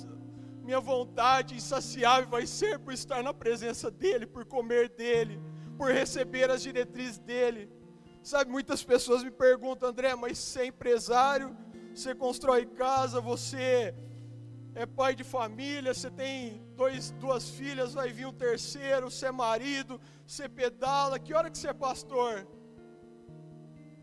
minha 0.63 0.81
vontade 0.81 1.55
insaciável 1.55 2.29
vai 2.29 2.47
ser 2.47 2.79
por 2.79 2.93
estar 2.95 3.23
na 3.23 3.35
presença 3.35 3.91
dEle, 3.91 4.27
por 4.27 4.45
comer 4.45 4.89
dEle, 4.89 5.41
por 5.77 5.91
receber 5.91 6.51
as 6.51 6.63
diretrizes 6.63 7.19
dEle. 7.19 7.71
Sabe, 8.23 8.51
muitas 8.51 8.83
pessoas 8.83 9.23
me 9.23 9.31
perguntam, 9.31 9.91
André, 9.91 10.15
mas 10.15 10.39
você 10.39 10.61
é 10.61 10.67
empresário, 10.67 11.55
você 11.95 12.15
constrói 12.15 12.65
casa, 12.65 13.21
você 13.21 13.95
é 14.75 14.87
pai 14.87 15.15
de 15.15 15.25
família, 15.25 15.93
você 15.93 16.11
tem 16.11 16.63
dois, 16.75 17.11
duas 17.13 17.51
filhas, 17.51 17.95
vai 17.95 18.13
vir 18.13 18.27
um 18.27 18.33
terceiro, 18.33 19.11
você 19.11 19.27
é 19.27 19.31
marido, 19.31 20.01
você 20.27 20.49
pedala, 20.49 21.19
que 21.19 21.35
hora 21.35 21.51
que 21.51 21.59
você 21.59 21.69
é 21.69 21.75
pastor? 21.75 22.47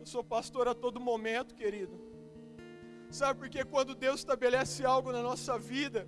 Eu 0.04 0.08
sou 0.08 0.22
pastor 0.22 0.68
a 0.68 0.76
todo 0.76 1.00
momento, 1.00 1.56
querido. 1.56 1.98
Sabe 3.10 3.40
porque 3.40 3.64
quando 3.64 3.96
Deus 3.96 4.20
estabelece 4.20 4.84
algo 4.84 5.14
na 5.14 5.22
nossa 5.22 5.58
vida, 5.58 6.06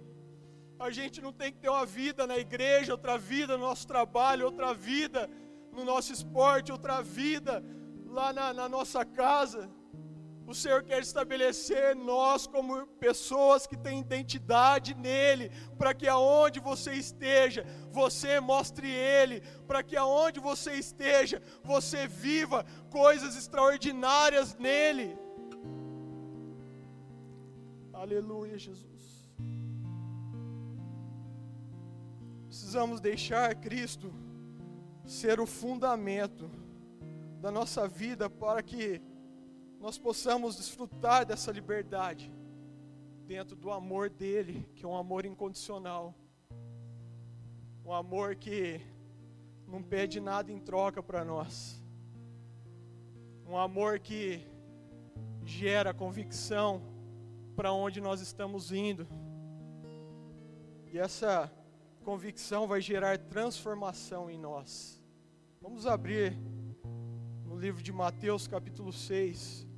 a 0.77 0.91
gente 0.91 1.21
não 1.21 1.31
tem 1.31 1.49
que 1.53 1.59
ter 1.59 1.69
uma 1.69 1.85
vida 1.85 2.27
na 2.27 2.37
igreja, 2.37 2.91
outra 2.91 3.17
vida 3.17 3.57
no 3.57 3.63
nosso 3.63 3.87
trabalho, 3.87 4.47
outra 4.47 4.73
vida 4.73 5.29
no 5.71 5.85
nosso 5.85 6.11
esporte, 6.11 6.73
outra 6.73 7.01
vida 7.01 7.63
lá 8.07 8.33
na, 8.33 8.53
na 8.53 8.67
nossa 8.67 9.05
casa. 9.05 9.69
O 10.47 10.53
Senhor 10.53 10.83
quer 10.83 11.01
estabelecer 11.01 11.95
nós 11.95 12.45
como 12.45 12.85
pessoas 12.99 13.65
que 13.65 13.75
têm 13.75 13.99
identidade 13.99 14.93
nele, 14.93 15.49
para 15.77 15.93
que 15.93 16.07
aonde 16.07 16.59
você 16.59 16.93
esteja, 16.93 17.65
você 17.91 18.39
mostre 18.39 18.87
ele, 18.87 19.41
para 19.67 19.81
que 19.81 19.97
aonde 19.97 20.39
você 20.39 20.73
esteja, 20.73 21.41
você 21.63 22.07
viva 22.07 22.63
coisas 22.91 23.35
extraordinárias 23.35 24.55
nele. 24.55 25.17
Aleluia, 27.91 28.57
Jesus. 28.57 29.31
Precisamos 32.45 33.01
deixar 33.01 33.55
Cristo 33.55 34.13
ser 35.05 35.39
o 35.39 35.47
fundamento 35.47 36.51
da 37.41 37.49
nossa 37.51 37.87
vida 37.87 38.29
para 38.29 38.61
que 38.61 39.01
nós 39.85 39.99
possamos 39.99 40.55
desfrutar 40.55 41.23
dessa 41.27 41.51
liberdade 41.51 42.33
dentro 43.27 43.55
do 43.55 43.69
amor 43.69 44.09
dele, 44.09 44.67
que 44.73 44.83
é 44.83 44.87
um 44.87 44.97
amor 44.97 45.27
incondicional. 45.27 46.11
Um 47.85 47.93
amor 47.93 48.35
que 48.35 48.81
não 49.67 49.83
pede 49.83 50.19
nada 50.19 50.51
em 50.51 50.57
troca 50.59 51.03
para 51.03 51.23
nós. 51.23 51.79
Um 53.47 53.55
amor 53.55 53.99
que 53.99 54.41
gera 55.43 55.93
convicção 55.93 56.81
para 57.55 57.71
onde 57.71 58.01
nós 58.01 58.21
estamos 58.21 58.71
indo. 58.71 59.07
E 60.91 60.97
essa 60.97 61.53
convicção 62.03 62.65
vai 62.65 62.81
gerar 62.81 63.19
transformação 63.19 64.31
em 64.31 64.39
nós. 64.39 64.99
Vamos 65.61 65.85
abrir 65.85 66.35
no 67.45 67.55
livro 67.55 67.83
de 67.83 67.93
Mateus, 67.93 68.47
capítulo 68.47 68.91
6. 68.91 69.74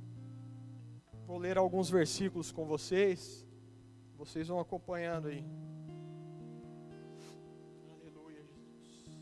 Vou 1.28 1.36
ler 1.36 1.58
alguns 1.58 1.90
versículos 1.90 2.50
com 2.50 2.64
vocês. 2.64 3.46
Vocês 4.16 4.48
vão 4.48 4.58
acompanhando 4.58 5.28
aí. 5.28 5.44
Aleluia, 7.90 8.42
Jesus. 8.46 9.20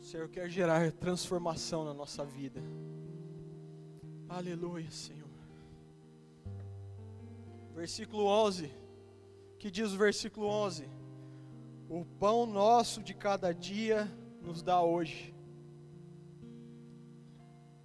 O 0.00 0.02
Senhor 0.02 0.28
quer 0.30 0.48
gerar 0.48 0.90
transformação 0.92 1.84
na 1.84 1.92
nossa 1.92 2.24
vida. 2.24 2.62
Aleluia, 4.26 4.90
Senhor. 4.90 5.28
Versículo 7.74 8.24
11. 8.24 8.72
Que 9.58 9.70
diz 9.70 9.92
o 9.92 9.98
versículo 9.98 10.46
11: 10.46 11.01
o 11.94 12.06
pão 12.06 12.46
nosso 12.46 13.02
de 13.02 13.12
cada 13.12 13.52
dia 13.52 14.10
nos 14.40 14.62
dá 14.62 14.80
hoje. 14.80 15.34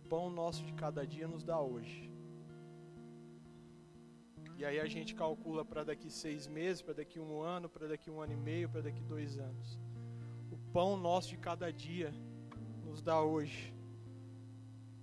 O 0.06 0.08
pão 0.08 0.30
nosso 0.30 0.64
de 0.64 0.72
cada 0.72 1.06
dia 1.06 1.28
nos 1.28 1.44
dá 1.44 1.60
hoje. 1.60 2.10
E 4.56 4.64
aí 4.64 4.80
a 4.80 4.88
gente 4.88 5.14
calcula 5.14 5.66
para 5.66 5.84
daqui 5.84 6.10
seis 6.10 6.48
meses, 6.48 6.82
para 6.82 6.94
daqui 6.94 7.20
um 7.20 7.42
ano, 7.42 7.68
para 7.68 7.86
daqui 7.86 8.10
um 8.10 8.22
ano 8.22 8.32
e 8.32 8.38
meio, 8.38 8.70
para 8.70 8.80
daqui 8.80 9.02
dois 9.02 9.38
anos. 9.38 9.78
O 10.54 10.58
pão 10.72 10.96
nosso 10.96 11.28
de 11.28 11.38
cada 11.38 11.70
dia 11.70 12.14
nos 12.86 13.02
dá 13.02 13.22
hoje. 13.22 13.76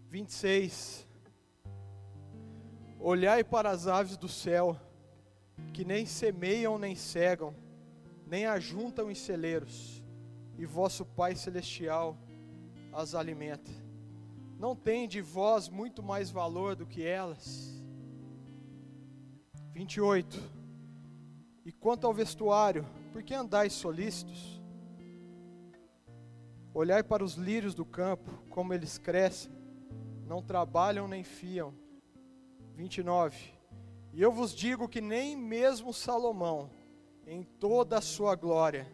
26. 0.09 1.07
Olhai 2.99 3.45
para 3.45 3.69
as 3.69 3.87
aves 3.87 4.17
do 4.17 4.29
céu, 4.29 4.81
que 5.75 5.85
nem 5.85 6.07
semeiam 6.07 6.79
nem 6.79 6.97
cegam, 6.97 7.55
nem 8.27 8.47
ajuntam 8.47 9.11
em 9.11 9.15
celeiros, 9.15 10.03
e 10.57 10.65
vosso 10.65 11.05
Pai 11.05 11.35
Celestial 11.35 12.17
as 12.93 13.15
alimenta. 13.15 13.71
Não 14.59 14.75
tem 14.77 15.09
de 15.09 15.21
vós 15.21 15.69
muito 15.69 16.03
mais 16.03 16.31
valor 16.31 16.77
do 16.77 16.87
que 16.87 17.05
elas? 17.05 17.83
28. 19.73 20.41
E 21.65 21.73
quanto 21.73 22.07
ao 22.07 22.15
vestuário, 22.15 22.87
por 23.13 23.23
que 23.23 23.35
andais 23.35 23.73
solícitos? 23.73 24.63
Olhai 26.73 27.03
para 27.03 27.25
os 27.25 27.35
lírios 27.35 27.75
do 27.75 27.85
campo, 27.85 28.31
como 28.49 28.73
eles 28.73 28.99
crescem, 28.99 29.53
não 30.27 30.43
trabalham 30.43 31.09
nem 31.09 31.25
fiam. 31.25 31.75
29. 32.75 33.55
E 34.13 34.23
eu 34.23 34.31
vos 34.31 34.55
digo 34.55 34.89
que 34.89 35.01
nem 35.01 35.37
mesmo 35.37 35.93
Salomão, 35.93 36.71
em 37.27 37.43
toda 37.43 37.99
a 37.99 38.01
sua 38.01 38.35
glória, 38.35 38.87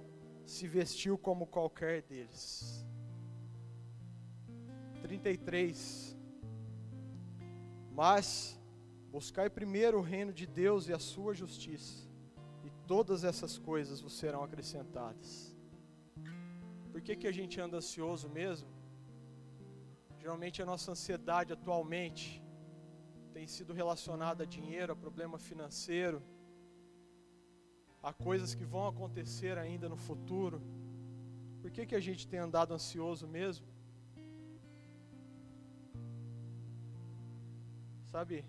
se 0.44 0.66
vestiu 0.66 1.16
como 1.18 1.46
qualquer 1.46 2.02
deles. 2.02 2.86
33. 5.02 6.16
Mas 7.92 8.58
buscai 9.10 9.50
primeiro 9.50 9.98
o 9.98 10.02
reino 10.02 10.32
de 10.32 10.46
Deus 10.46 10.88
e 10.88 10.92
a 10.92 10.98
sua 10.98 11.34
justiça, 11.34 12.08
e 12.64 12.70
todas 12.86 13.24
essas 13.24 13.58
coisas 13.58 14.00
vos 14.00 14.12
serão 14.12 14.42
acrescentadas. 14.44 15.56
Por 16.92 17.00
que, 17.00 17.16
que 17.16 17.26
a 17.26 17.32
gente 17.32 17.60
anda 17.60 17.78
ansioso 17.78 18.28
mesmo? 18.28 18.68
Geralmente 20.18 20.62
a 20.62 20.66
nossa 20.66 20.92
ansiedade 20.92 21.52
atualmente 21.52 22.42
tem 23.32 23.46
sido 23.46 23.72
relacionada 23.72 24.42
a 24.42 24.46
dinheiro, 24.46 24.92
a 24.92 24.96
problema 24.96 25.38
financeiro, 25.38 26.22
a 28.02 28.12
coisas 28.12 28.54
que 28.54 28.64
vão 28.64 28.86
acontecer 28.86 29.58
ainda 29.58 29.88
no 29.88 29.96
futuro. 29.96 30.60
Por 31.60 31.70
que, 31.70 31.84
que 31.84 31.94
a 31.94 32.00
gente 32.00 32.26
tem 32.26 32.40
andado 32.40 32.72
ansioso 32.72 33.26
mesmo? 33.28 33.66
Sabe, 38.06 38.44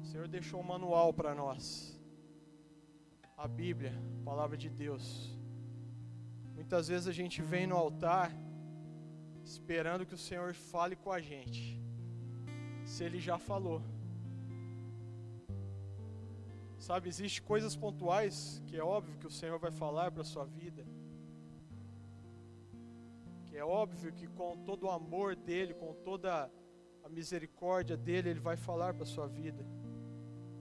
o 0.00 0.04
Senhor 0.04 0.28
deixou 0.28 0.60
um 0.60 0.62
manual 0.74 1.12
para 1.12 1.34
nós. 1.34 1.98
A 3.36 3.48
Bíblia, 3.48 3.92
a 4.20 4.24
palavra 4.24 4.56
de 4.56 4.70
Deus. 4.70 5.36
Muitas 6.54 6.88
vezes 6.88 7.08
a 7.08 7.12
gente 7.12 7.42
vem 7.42 7.66
no 7.66 7.76
altar 7.76 8.30
esperando 9.44 10.06
que 10.06 10.14
o 10.14 10.18
Senhor 10.18 10.54
fale 10.54 10.96
com 10.96 11.10
a 11.10 11.20
gente. 11.20 11.80
Se 12.84 13.04
ele 13.04 13.18
já 13.18 13.38
falou. 13.38 13.82
Sabe, 16.86 17.08
existem 17.08 17.42
coisas 17.42 17.74
pontuais 17.74 18.62
que 18.68 18.76
é 18.76 18.84
óbvio 18.96 19.18
que 19.18 19.26
o 19.26 19.30
Senhor 19.38 19.58
vai 19.58 19.72
falar 19.72 20.12
para 20.12 20.22
a 20.22 20.24
sua 20.32 20.44
vida. 20.44 20.86
Que 23.46 23.56
é 23.56 23.64
óbvio 23.64 24.12
que 24.12 24.28
com 24.28 24.56
todo 24.58 24.84
o 24.84 24.90
amor 24.90 25.34
dele, 25.34 25.74
com 25.74 25.92
toda 26.08 26.48
a 27.02 27.08
misericórdia 27.08 27.96
dele, 27.96 28.28
ele 28.30 28.38
vai 28.38 28.56
falar 28.56 28.94
para 28.94 29.02
a 29.02 29.12
sua 29.14 29.26
vida. 29.26 29.66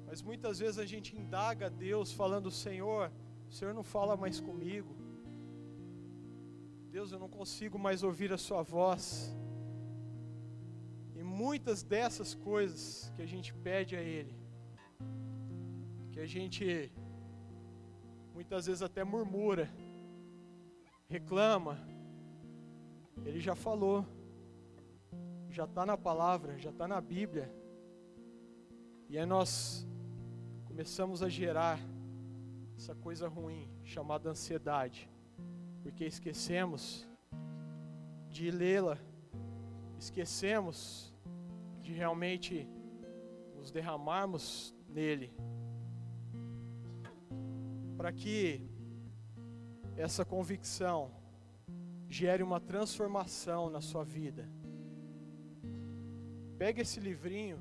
Mas 0.07 0.23
muitas 0.23 0.57
vezes 0.57 0.79
a 0.79 0.85
gente 0.93 1.15
indaga 1.15 1.67
a 1.67 1.69
Deus 1.69 2.11
falando: 2.11 2.49
Senhor, 2.49 3.11
o 3.47 3.51
Senhor 3.51 3.75
não 3.75 3.83
fala 3.83 4.17
mais 4.17 4.39
comigo. 4.39 4.95
Deus, 6.89 7.11
eu 7.11 7.19
não 7.19 7.29
consigo 7.29 7.77
mais 7.77 8.01
ouvir 8.01 8.33
a 8.33 8.37
Sua 8.39 8.63
voz. 8.63 9.31
E 11.13 11.21
muitas 11.21 11.83
dessas 11.83 12.33
coisas 12.33 13.13
que 13.15 13.21
a 13.21 13.27
gente 13.27 13.53
pede 13.53 13.95
a 13.95 14.01
Ele, 14.01 14.35
que 16.15 16.21
a 16.21 16.25
gente 16.25 16.89
muitas 18.33 18.65
vezes 18.65 18.81
até 18.81 19.03
murmura, 19.03 19.69
reclama, 21.09 21.77
Ele 23.25 23.39
já 23.39 23.53
falou 23.53 24.05
já 25.55 25.63
está 25.63 25.85
na 25.85 25.97
palavra, 25.97 26.59
já 26.59 26.69
está 26.69 26.85
na 26.85 26.99
Bíblia. 26.99 27.49
E 29.07 29.17
aí 29.17 29.25
nós 29.25 29.87
começamos 30.65 31.23
a 31.23 31.29
gerar 31.29 31.79
essa 32.77 32.93
coisa 32.93 33.29
ruim 33.29 33.69
chamada 33.81 34.29
ansiedade, 34.29 35.09
porque 35.81 36.03
esquecemos 36.03 37.07
de 38.27 38.51
lê-la, 38.51 38.97
esquecemos 39.97 41.13
de 41.81 41.93
realmente 41.93 42.67
nos 43.55 43.71
derramarmos 43.71 44.75
nele, 44.89 45.33
para 47.95 48.11
que 48.11 48.61
essa 49.95 50.25
convicção 50.25 51.11
gere 52.09 52.43
uma 52.43 52.59
transformação 52.59 53.69
na 53.69 53.81
sua 53.81 54.03
vida. 54.03 54.49
Pegue 56.57 56.81
esse 56.81 56.99
livrinho, 56.99 57.59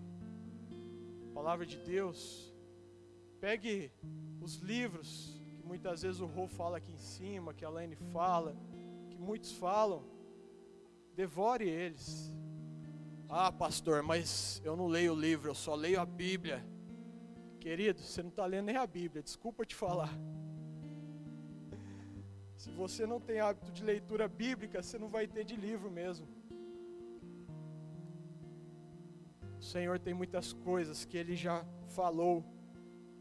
Palavra 1.34 1.66
de 1.66 1.76
Deus. 1.78 2.54
Pegue 3.40 3.90
os 4.40 4.56
livros 4.58 5.42
que 5.56 5.66
muitas 5.66 6.02
vezes 6.02 6.20
o 6.20 6.26
Rô 6.26 6.46
fala 6.46 6.76
aqui 6.76 6.92
em 6.92 6.98
cima, 6.98 7.52
que 7.52 7.64
a 7.64 7.68
Laine 7.68 7.96
fala, 7.96 8.56
que 9.10 9.18
muitos 9.18 9.50
falam. 9.52 10.04
Devore 11.16 11.68
eles. 11.68 12.32
Ah, 13.28 13.50
pastor, 13.50 14.02
mas 14.02 14.62
eu 14.64 14.76
não 14.76 14.86
leio 14.86 15.12
o 15.12 15.20
livro, 15.20 15.50
eu 15.50 15.54
só 15.54 15.74
leio 15.74 16.00
a 16.00 16.06
Bíblia. 16.06 16.64
Querido, 17.64 17.98
você 17.98 18.22
não 18.22 18.28
está 18.28 18.44
lendo 18.44 18.66
nem 18.66 18.76
a 18.76 18.86
Bíblia, 18.86 19.22
desculpa 19.22 19.64
te 19.64 19.74
falar. 19.74 20.12
Se 22.58 22.70
você 22.70 23.06
não 23.06 23.18
tem 23.18 23.40
hábito 23.40 23.72
de 23.72 23.82
leitura 23.82 24.28
bíblica, 24.28 24.82
você 24.82 24.98
não 24.98 25.08
vai 25.08 25.26
ter 25.26 25.44
de 25.44 25.56
livro 25.56 25.90
mesmo. 25.90 26.28
O 29.58 29.62
Senhor 29.62 29.98
tem 29.98 30.12
muitas 30.12 30.52
coisas 30.52 31.06
que 31.06 31.16
Ele 31.16 31.34
já 31.34 31.64
falou, 31.88 32.44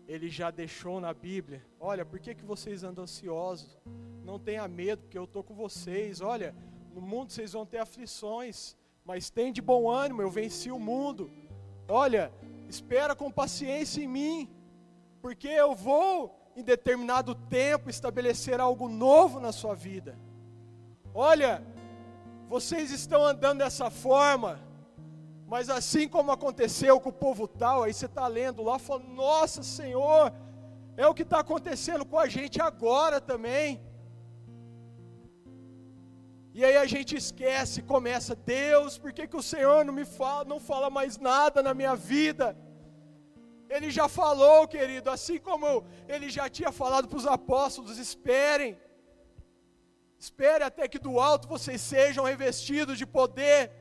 Ele 0.10 0.28
já 0.28 0.52
deixou 0.52 1.00
na 1.00 1.14
Bíblia. 1.14 1.66
Olha, 1.80 2.06
por 2.06 2.20
que, 2.20 2.36
que 2.36 2.44
vocês 2.44 2.84
andam 2.84 3.06
ansiosos? 3.06 3.80
Não 4.26 4.38
tenha 4.38 4.68
medo, 4.68 5.04
porque 5.04 5.18
eu 5.18 5.24
estou 5.24 5.42
com 5.42 5.54
vocês. 5.54 6.20
Olha, 6.20 6.54
no 6.94 7.00
mundo 7.00 7.32
vocês 7.32 7.54
vão 7.54 7.66
ter 7.66 7.78
aflições, 7.78 8.76
mas 9.06 9.30
tem 9.30 9.54
de 9.54 9.62
bom 9.62 9.90
ânimo, 9.90 10.22
eu 10.22 10.30
venci 10.30 10.70
o 10.70 10.78
mundo. 10.78 11.32
Olha, 11.88 12.30
espera 12.74 13.16
com 13.16 13.32
paciência 13.32 14.02
em 14.02 14.08
mim, 14.08 14.50
porque 15.22 15.48
eu 15.48 15.76
vou, 15.76 16.14
em 16.56 16.64
determinado 16.64 17.36
tempo, 17.36 17.90
estabelecer 17.90 18.60
algo 18.60 18.88
novo 18.90 19.40
na 19.40 19.52
sua 19.52 19.76
vida. 19.76 20.18
Olha, 21.14 21.64
vocês 22.50 22.92
estão 22.92 23.24
andando 23.24 23.60
dessa 23.60 23.90
forma, 23.90 24.60
mas 25.48 25.70
assim 25.70 26.08
como 26.08 26.32
aconteceu 26.32 27.00
com 27.00 27.10
o 27.10 27.20
povo 27.26 27.48
tal, 27.48 27.84
aí 27.84 27.94
você 27.94 28.08
está 28.08 28.26
lendo 28.28 28.64
lá, 28.64 28.80
falando, 28.80 29.10
nossa 29.10 29.62
Senhor, 29.62 30.34
é 30.98 31.06
o 31.08 31.14
que 31.14 31.24
está 31.24 31.40
acontecendo 31.40 32.06
com 32.06 32.18
a 32.18 32.28
gente 32.28 32.62
agora 32.62 33.22
também. 33.22 33.80
E 36.54 36.64
aí 36.64 36.78
a 36.78 36.86
gente 36.86 37.16
esquece, 37.16 37.82
começa, 37.82 38.36
Deus, 38.36 38.98
por 38.98 39.12
que, 39.12 39.28
que 39.28 39.36
o 39.36 39.42
Senhor 39.42 39.84
não 39.84 39.94
me 39.94 40.06
fala, 40.06 40.46
não 40.46 40.60
fala 40.60 40.90
mais 40.90 41.18
nada 41.18 41.64
na 41.64 41.74
minha 41.74 41.96
vida? 41.96 42.56
Ele 43.68 43.90
já 43.90 44.08
falou, 44.08 44.68
querido, 44.68 45.10
assim 45.10 45.40
como 45.40 45.84
ele 46.08 46.30
já 46.30 46.48
tinha 46.48 46.72
falado 46.72 47.08
para 47.08 47.18
os 47.18 47.26
apóstolos, 47.26 47.98
esperem. 47.98 48.78
Espere 50.20 50.64
até 50.64 50.88
que 50.88 51.00
do 51.00 51.20
alto 51.20 51.48
vocês 51.48 51.82
sejam 51.82 52.24
revestidos 52.24 53.00
de 53.00 53.06
poder. 53.06 53.72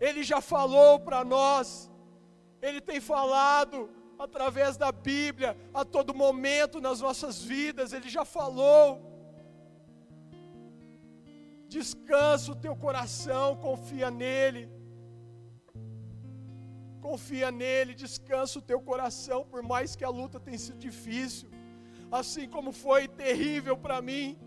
Ele 0.00 0.24
já 0.24 0.40
falou 0.40 0.98
para 0.98 1.24
nós, 1.24 1.90
Ele 2.60 2.80
tem 2.80 3.00
falado 3.00 3.88
através 4.18 4.76
da 4.76 4.90
Bíblia, 4.90 5.56
a 5.72 5.84
todo 5.84 6.12
momento 6.12 6.80
nas 6.80 7.00
nossas 7.00 7.40
vidas, 7.40 7.92
Ele 7.92 8.08
já 8.08 8.24
falou. 8.24 9.15
Descansa 11.68 12.52
o 12.52 12.56
teu 12.56 12.74
coração, 12.76 13.56
confia 13.56 14.10
nele. 14.10 14.70
Confia 17.00 17.50
nele, 17.50 17.94
descansa 17.94 18.58
o 18.58 18.62
teu 18.62 18.80
coração, 18.80 19.44
por 19.44 19.62
mais 19.62 19.94
que 19.94 20.04
a 20.04 20.08
luta 20.08 20.40
tenha 20.40 20.58
sido 20.58 20.78
difícil, 20.78 21.48
assim 22.10 22.48
como 22.48 22.72
foi 22.72 23.06
terrível 23.06 23.76
para 23.76 24.00
mim. 24.02 24.38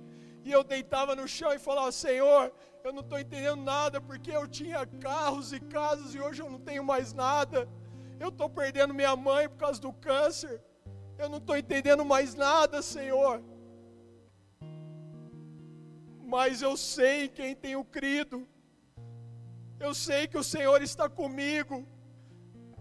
E 0.43 0.51
eu 0.51 0.63
deitava 0.63 1.15
no 1.15 1.27
chão 1.27 1.53
e 1.53 1.59
falava: 1.59 1.91
Senhor, 1.91 2.51
eu 2.83 2.91
não 2.91 3.01
estou 3.01 3.19
entendendo 3.19 3.61
nada, 3.61 4.01
porque 4.01 4.31
eu 4.31 4.47
tinha 4.47 4.85
carros 4.85 5.53
e 5.53 5.59
casas 5.59 6.15
e 6.15 6.19
hoje 6.19 6.41
eu 6.41 6.49
não 6.49 6.59
tenho 6.59 6.83
mais 6.83 7.13
nada. 7.13 7.67
Eu 8.19 8.29
estou 8.29 8.49
perdendo 8.49 8.93
minha 8.93 9.15
mãe 9.15 9.47
por 9.47 9.57
causa 9.57 9.79
do 9.79 9.93
câncer. 9.93 10.61
Eu 11.17 11.29
não 11.29 11.37
estou 11.37 11.57
entendendo 11.57 12.03
mais 12.03 12.35
nada, 12.35 12.81
Senhor. 12.81 13.41
Mas 16.33 16.61
eu 16.67 16.75
sei 16.77 17.27
quem 17.37 17.55
tenho 17.65 17.83
crido. 17.97 18.37
Eu 19.79 19.93
sei 20.07 20.21
que 20.27 20.37
o 20.37 20.47
Senhor 20.53 20.79
está 20.89 21.07
comigo. 21.21 21.75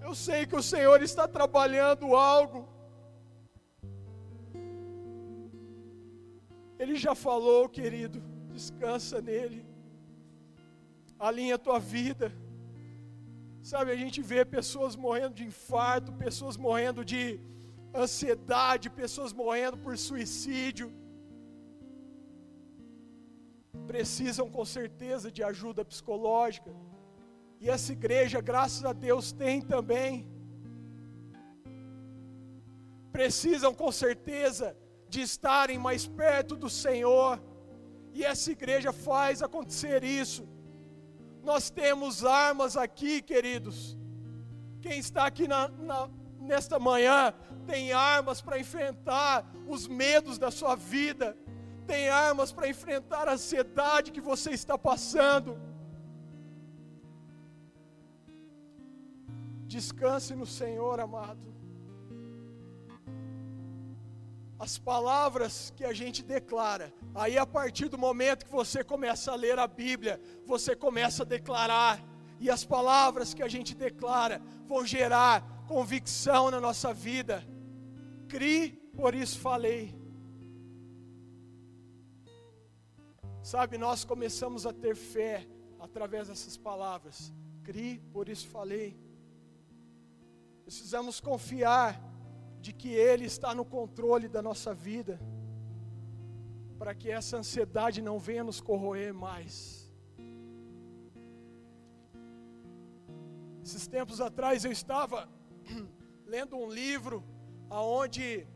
Eu 0.07 0.15
sei 0.27 0.41
que 0.47 0.57
o 0.57 0.67
Senhor 0.73 0.99
está 1.03 1.27
trabalhando 1.39 2.15
algo. 2.15 2.61
Ele 6.79 6.97
já 7.07 7.15
falou, 7.27 7.69
querido, 7.69 8.21
descansa 8.53 9.21
nele 9.31 9.61
alinha 11.19 11.57
a 11.57 11.59
tua 11.67 11.79
vida. 11.81 12.33
Sabe, 13.63 13.91
a 13.91 13.97
gente 13.97 14.23
vê 14.23 14.45
pessoas 14.45 14.95
morrendo 14.95 15.35
de 15.35 15.45
infarto, 15.45 16.13
pessoas 16.13 16.57
morrendo 16.57 17.05
de 17.05 17.41
ansiedade, 17.95 18.89
pessoas 18.89 19.33
morrendo 19.33 19.77
por 19.77 19.99
suicídio. 19.99 20.93
Precisam 23.91 24.47
com 24.57 24.65
certeza 24.79 25.27
de 25.37 25.43
ajuda 25.51 25.83
psicológica. 25.91 26.71
E 27.63 27.71
essa 27.75 27.91
igreja, 27.99 28.39
graças 28.51 28.85
a 28.85 28.93
Deus, 28.93 29.33
tem 29.33 29.63
também. 29.75 30.13
Precisam 33.11 33.73
com 33.83 33.91
certeza 33.91 34.77
de 35.09 35.23
estarem 35.23 35.79
mais 35.79 36.07
perto 36.07 36.55
do 36.55 36.69
Senhor. 36.69 37.41
E 38.13 38.25
essa 38.25 38.51
igreja 38.53 38.93
faz 38.93 39.43
acontecer 39.43 40.03
isso 40.03 40.43
Nós 41.43 41.71
temos 41.71 42.25
armas 42.25 42.77
aqui, 42.77 43.23
queridos. 43.23 43.97
Quem 44.83 44.99
está 44.99 45.25
aqui 45.27 45.49
na, 45.49 45.69
na, 45.69 46.11
nesta 46.39 46.79
manhã 46.79 47.33
tem 47.67 47.93
armas 47.93 48.43
para 48.43 48.59
enfrentar 48.59 49.51
os 49.67 49.89
medos 49.89 50.37
da 50.39 50.51
sua 50.51 50.75
vida, 50.77 51.37
tem 51.91 52.09
armas 52.11 52.53
para 52.53 52.69
enfrentar 52.69 53.27
a 53.29 53.33
ansiedade 53.33 54.13
que 54.13 54.21
você 54.21 54.51
está 54.51 54.77
passando. 54.77 55.51
Descanse 59.67 60.35
no 60.35 60.47
Senhor, 60.59 61.01
amado. 61.01 61.47
As 64.59 64.75
palavras 64.77 65.73
que 65.77 65.85
a 65.91 65.95
gente 66.01 66.21
declara, 66.23 66.93
aí 67.15 67.39
a 67.39 67.47
partir 67.47 67.89
do 67.89 67.97
momento 68.07 68.45
que 68.45 68.59
você 68.61 68.83
começa 68.85 69.33
a 69.33 69.37
ler 69.45 69.59
a 69.59 69.67
Bíblia, 69.67 70.21
você 70.45 70.75
começa 70.77 71.23
a 71.23 71.27
declarar, 71.27 71.95
e 72.41 72.51
as 72.51 72.65
palavras 72.65 73.33
que 73.33 73.43
a 73.43 73.49
gente 73.49 73.75
declara 73.75 74.43
vão 74.67 74.85
gerar 74.85 75.35
convicção 75.67 76.51
na 76.51 76.61
nossa 76.61 76.93
vida. 76.93 77.37
Crie, 78.29 78.73
por 78.95 79.15
isso 79.15 79.39
falei. 79.39 79.83
Sabe, 83.51 83.79
nós 83.79 84.05
começamos 84.05 84.67
a 84.67 84.75
ter 84.75 84.95
fé 84.95 85.49
através 85.81 86.29
dessas 86.29 86.59
palavras. 86.59 87.33
Crie, 87.65 87.99
por 88.13 88.29
isso 88.29 88.47
falei. 88.47 88.95
Precisamos 90.65 91.19
confiar 91.19 91.99
de 92.61 92.75
que 92.75 92.91
Ele 92.91 93.25
está 93.25 93.55
no 93.55 93.65
controle 93.65 94.29
da 94.29 94.43
nossa 94.43 94.75
vida, 94.75 95.19
para 96.79 96.95
que 96.95 97.11
essa 97.11 97.39
ansiedade 97.39 98.03
não 98.03 98.19
venha 98.19 98.45
nos 98.45 98.61
corroer 98.61 99.15
mais. 99.15 99.91
Esses 103.65 103.87
tempos 103.87 104.21
atrás 104.21 104.67
eu 104.67 104.73
estava 104.73 105.27
lendo 106.27 106.55
um 106.55 106.71
livro 106.71 107.25
aonde 107.71 108.47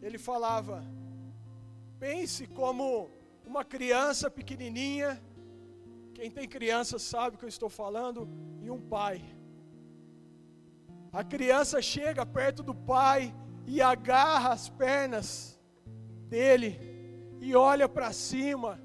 ele 0.00 0.16
falava: 0.16 0.99
pense 2.00 2.46
como 2.60 3.10
uma 3.46 3.64
criança 3.64 4.30
pequenininha, 4.30 5.22
quem 6.14 6.30
tem 6.30 6.48
criança 6.48 6.98
sabe 6.98 7.36
o 7.36 7.38
que 7.38 7.44
eu 7.44 7.54
estou 7.56 7.68
falando, 7.68 8.28
e 8.62 8.70
um 8.70 8.80
pai. 8.80 9.22
A 11.12 11.22
criança 11.22 11.80
chega 11.80 12.24
perto 12.24 12.62
do 12.62 12.74
pai 12.74 13.34
e 13.66 13.80
agarra 13.80 14.50
as 14.52 14.68
pernas 14.68 15.60
dele 16.28 16.70
e 17.40 17.54
olha 17.54 17.88
para 17.88 18.12
cima, 18.12 18.80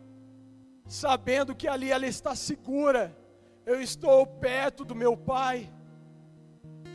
sabendo 0.85 1.55
que 1.55 1.67
ali 1.67 1.89
ela 1.91 2.05
está 2.05 2.35
segura. 2.35 3.03
Eu 3.65 3.81
estou 3.81 4.27
perto 4.27 4.85
do 4.85 4.93
meu 4.93 5.15
pai 5.17 5.57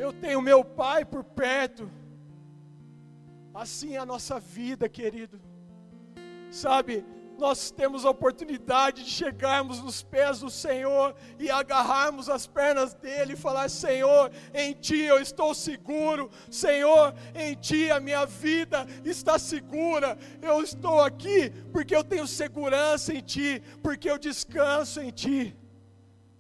eu 0.01 0.13
tenho 0.13 0.41
meu 0.41 0.65
Pai 0.65 1.05
por 1.05 1.23
perto. 1.23 1.91
Assim 3.53 3.97
é 3.97 3.99
a 3.99 4.07
nossa 4.07 4.41
vida, 4.41 4.89
querido. 4.89 5.41
Sabe, 6.51 7.05
nós 7.39 7.71
temos 7.71 8.05
a 8.05 8.11
oportunidade 8.11 9.05
de 9.05 9.11
chegarmos 9.11 9.81
nos 9.81 10.03
pés 10.03 10.41
do 10.41 10.51
Senhor 10.51 11.15
e 11.39 11.51
agarrarmos 11.51 12.29
as 12.29 12.47
pernas 12.47 12.93
dele 12.95 13.33
e 13.33 13.37
falar: 13.37 13.69
Senhor, 13.71 14.31
em 14.53 14.73
ti 14.73 15.01
eu 15.01 15.19
estou 15.19 15.55
seguro, 15.55 16.31
Senhor, 16.51 17.15
em 17.35 17.55
ti 17.55 17.91
a 17.91 18.01
minha 18.01 18.27
vida 18.27 18.87
está 19.05 19.39
segura. 19.39 20.19
Eu 20.43 20.63
estou 20.63 21.01
aqui 21.01 21.51
porque 21.73 21.95
eu 21.95 22.05
tenho 22.05 22.27
segurança 22.27 23.15
em 23.15 23.21
ti, 23.21 23.63
porque 23.83 24.11
eu 24.11 24.19
descanso 24.19 25.01
em 25.01 25.11
ti. 25.11 25.57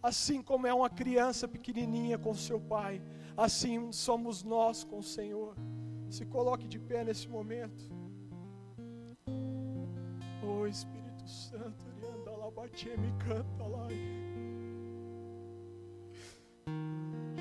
Assim 0.03 0.43
como 0.43 0.67
é 0.67 0.75
uma 0.75 0.91
criança 0.91 1.47
pequenininha 1.47 2.19
com 2.19 2.35
seu 2.35 2.59
pai 2.59 3.01
assim 3.41 3.91
somos 3.91 4.43
nós 4.43 4.85
com 4.85 4.99
o 4.99 5.03
Senhor. 5.03 5.57
Se 6.11 6.27
coloque 6.27 6.67
de 6.67 6.79
pé 6.79 7.03
nesse 7.03 7.29
momento. 7.29 7.99
Oh 10.53 10.66
Espírito 10.66 11.28
Santo, 11.28 11.84
anda 12.12 12.32
lá, 12.32 12.51
bate, 12.51 12.88
me 12.98 13.12
canta 13.24 13.64
lá. 13.64 13.86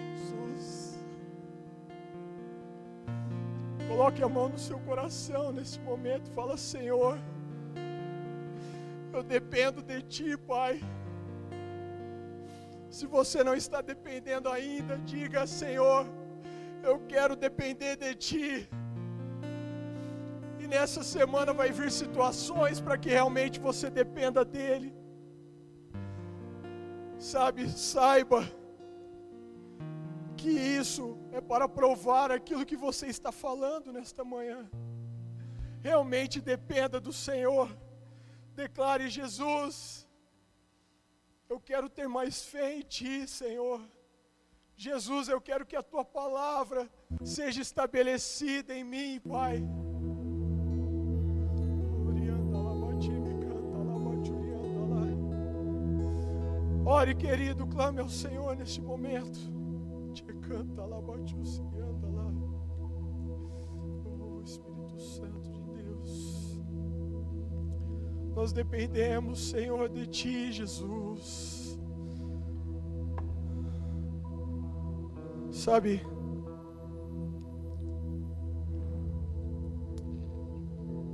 Jesus. 0.06 1.04
Coloque 3.88 4.22
a 4.22 4.30
mão 4.30 4.50
no 4.50 4.60
seu 4.60 4.80
coração 4.82 5.52
nesse 5.52 5.80
momento. 5.80 6.30
Fala, 6.32 6.56
Senhor, 6.56 7.18
eu 9.12 9.24
dependo 9.24 9.82
de 9.82 10.04
Ti, 10.04 10.38
Pai. 10.38 10.80
Se 12.92 13.08
você 13.08 13.44
não 13.44 13.56
está 13.56 13.82
dependendo 13.82 14.50
ainda, 14.50 14.98
diga: 15.00 15.48
Senhor, 15.48 16.06
eu 16.84 17.00
quero 17.08 17.36
depender 17.36 17.96
de 17.96 18.14
Ti. 18.14 18.70
Nessa 20.74 21.04
semana 21.04 21.52
vai 21.60 21.70
vir 21.80 21.92
situações 21.92 22.80
para 22.86 22.98
que 22.98 23.10
realmente 23.18 23.60
você 23.68 23.90
dependa 23.90 24.46
dEle. 24.46 24.92
Sabe, 27.18 27.70
saiba 27.70 28.40
que 30.38 30.52
isso 30.82 31.06
é 31.38 31.42
para 31.42 31.68
provar 31.80 32.32
aquilo 32.32 32.66
que 32.72 32.78
você 32.88 33.08
está 33.08 33.32
falando 33.32 33.92
nesta 33.92 34.24
manhã. 34.24 34.60
Realmente 35.82 36.40
dependa 36.54 37.00
do 37.08 37.12
Senhor. 37.12 37.68
Declare 38.56 39.10
Jesus 39.10 40.08
eu 41.50 41.60
quero 41.60 41.90
ter 41.90 42.08
mais 42.08 42.46
fé 42.46 42.76
em 42.76 42.82
Ti, 42.82 43.28
Senhor. 43.28 43.82
Jesus, 44.78 45.28
eu 45.28 45.42
quero 45.42 45.66
que 45.66 45.76
a 45.76 45.82
Tua 45.82 46.06
palavra 46.06 46.88
seja 47.24 47.60
estabelecida 47.60 48.76
em 48.76 48.84
mim, 48.84 49.20
Pai. 49.20 49.64
Ore, 56.92 57.14
querido, 57.14 57.68
clame 57.68 58.00
ao 58.02 58.10
Senhor 58.10 58.56
neste 58.56 58.82
momento. 58.82 59.40
Te 60.12 60.24
canta 60.24 60.84
lá, 60.84 61.00
bate 61.00 61.36
o 61.36 61.42
anda 61.80 62.08
lá. 62.08 62.34
Oh, 64.08 64.42
Espírito 64.42 65.00
Santo 65.00 65.52
de 65.52 65.62
Deus. 65.84 66.60
Nós 68.36 68.52
dependemos, 68.52 69.52
Senhor, 69.52 69.88
de 69.88 70.08
Ti, 70.08 70.52
Jesus. 70.52 71.80
Sabe, 75.52 76.02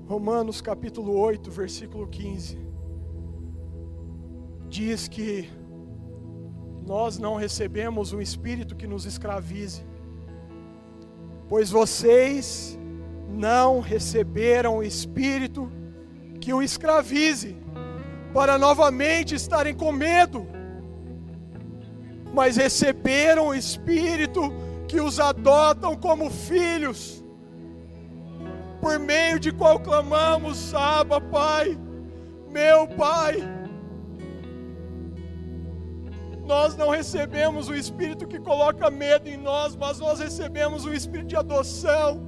Romanos 0.08 0.62
capítulo 0.62 1.18
8, 1.20 1.52
versículo 1.52 2.08
15, 2.08 2.66
diz 4.70 5.10
que 5.10 5.65
nós 6.86 7.18
não 7.18 7.36
recebemos 7.36 8.14
um 8.14 8.22
espírito 8.22 8.76
que 8.76 8.88
nos 8.88 9.06
escravize, 9.06 9.84
pois 11.50 11.70
vocês 11.70 12.78
não 13.30 13.80
receberam 13.80 14.78
o 14.78 14.84
espírito 14.84 15.72
que 16.40 16.54
o 16.54 16.62
escravize, 16.62 17.58
para 18.34 18.58
novamente 18.58 19.34
estarem 19.34 19.74
com 19.74 19.92
medo 19.92 20.56
mas 22.36 22.58
receberam 22.58 23.48
o 23.48 23.56
Espírito 23.56 24.54
que 24.90 25.00
os 25.00 25.22
adotam 25.22 25.96
como 25.96 26.30
filhos, 26.30 27.24
por 28.82 29.00
meio 29.00 29.40
de 29.40 29.54
qual 29.54 29.80
clamamos, 29.80 30.74
Abba, 30.76 31.22
Pai, 31.22 31.78
meu 32.52 32.88
Pai. 32.90 33.55
Nós 36.46 36.76
não 36.78 36.90
recebemos 36.90 37.68
o 37.70 37.76
Espírito 37.76 38.28
que 38.28 38.40
coloca 38.40 38.90
medo 38.92 39.28
em 39.28 39.36
nós, 39.36 39.76
mas 39.76 40.00
nós 40.00 40.20
recebemos 40.20 40.86
o 40.86 40.94
Espírito 40.94 41.30
de 41.30 41.36
adoção. 41.36 42.22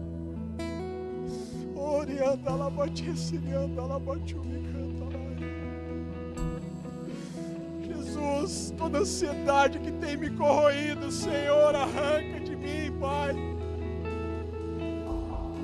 Jesus, 7.84 8.74
toda 8.76 9.00
ansiedade 9.00 9.78
que 9.80 9.92
tem 9.92 10.18
me 10.18 10.32
corroído, 10.32 11.12
Senhor, 11.12 11.76
arranca 11.76 12.40
de 12.40 12.56
mim, 12.56 12.92
Pai. 13.00 13.36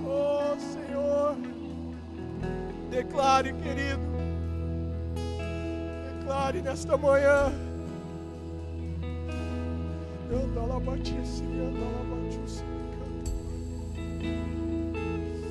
Oh, 0.05 0.55
Senhor, 0.59 1.35
declare, 2.91 3.51
querido, 3.53 4.03
declare 6.19 6.61
nesta 6.61 6.95
manhã. 6.95 7.51
Anda 10.33 10.61
lá, 10.61 10.79
batia, 10.79 11.19
anda 11.19 11.79
lá, 11.79 12.03
batia, 12.09 12.72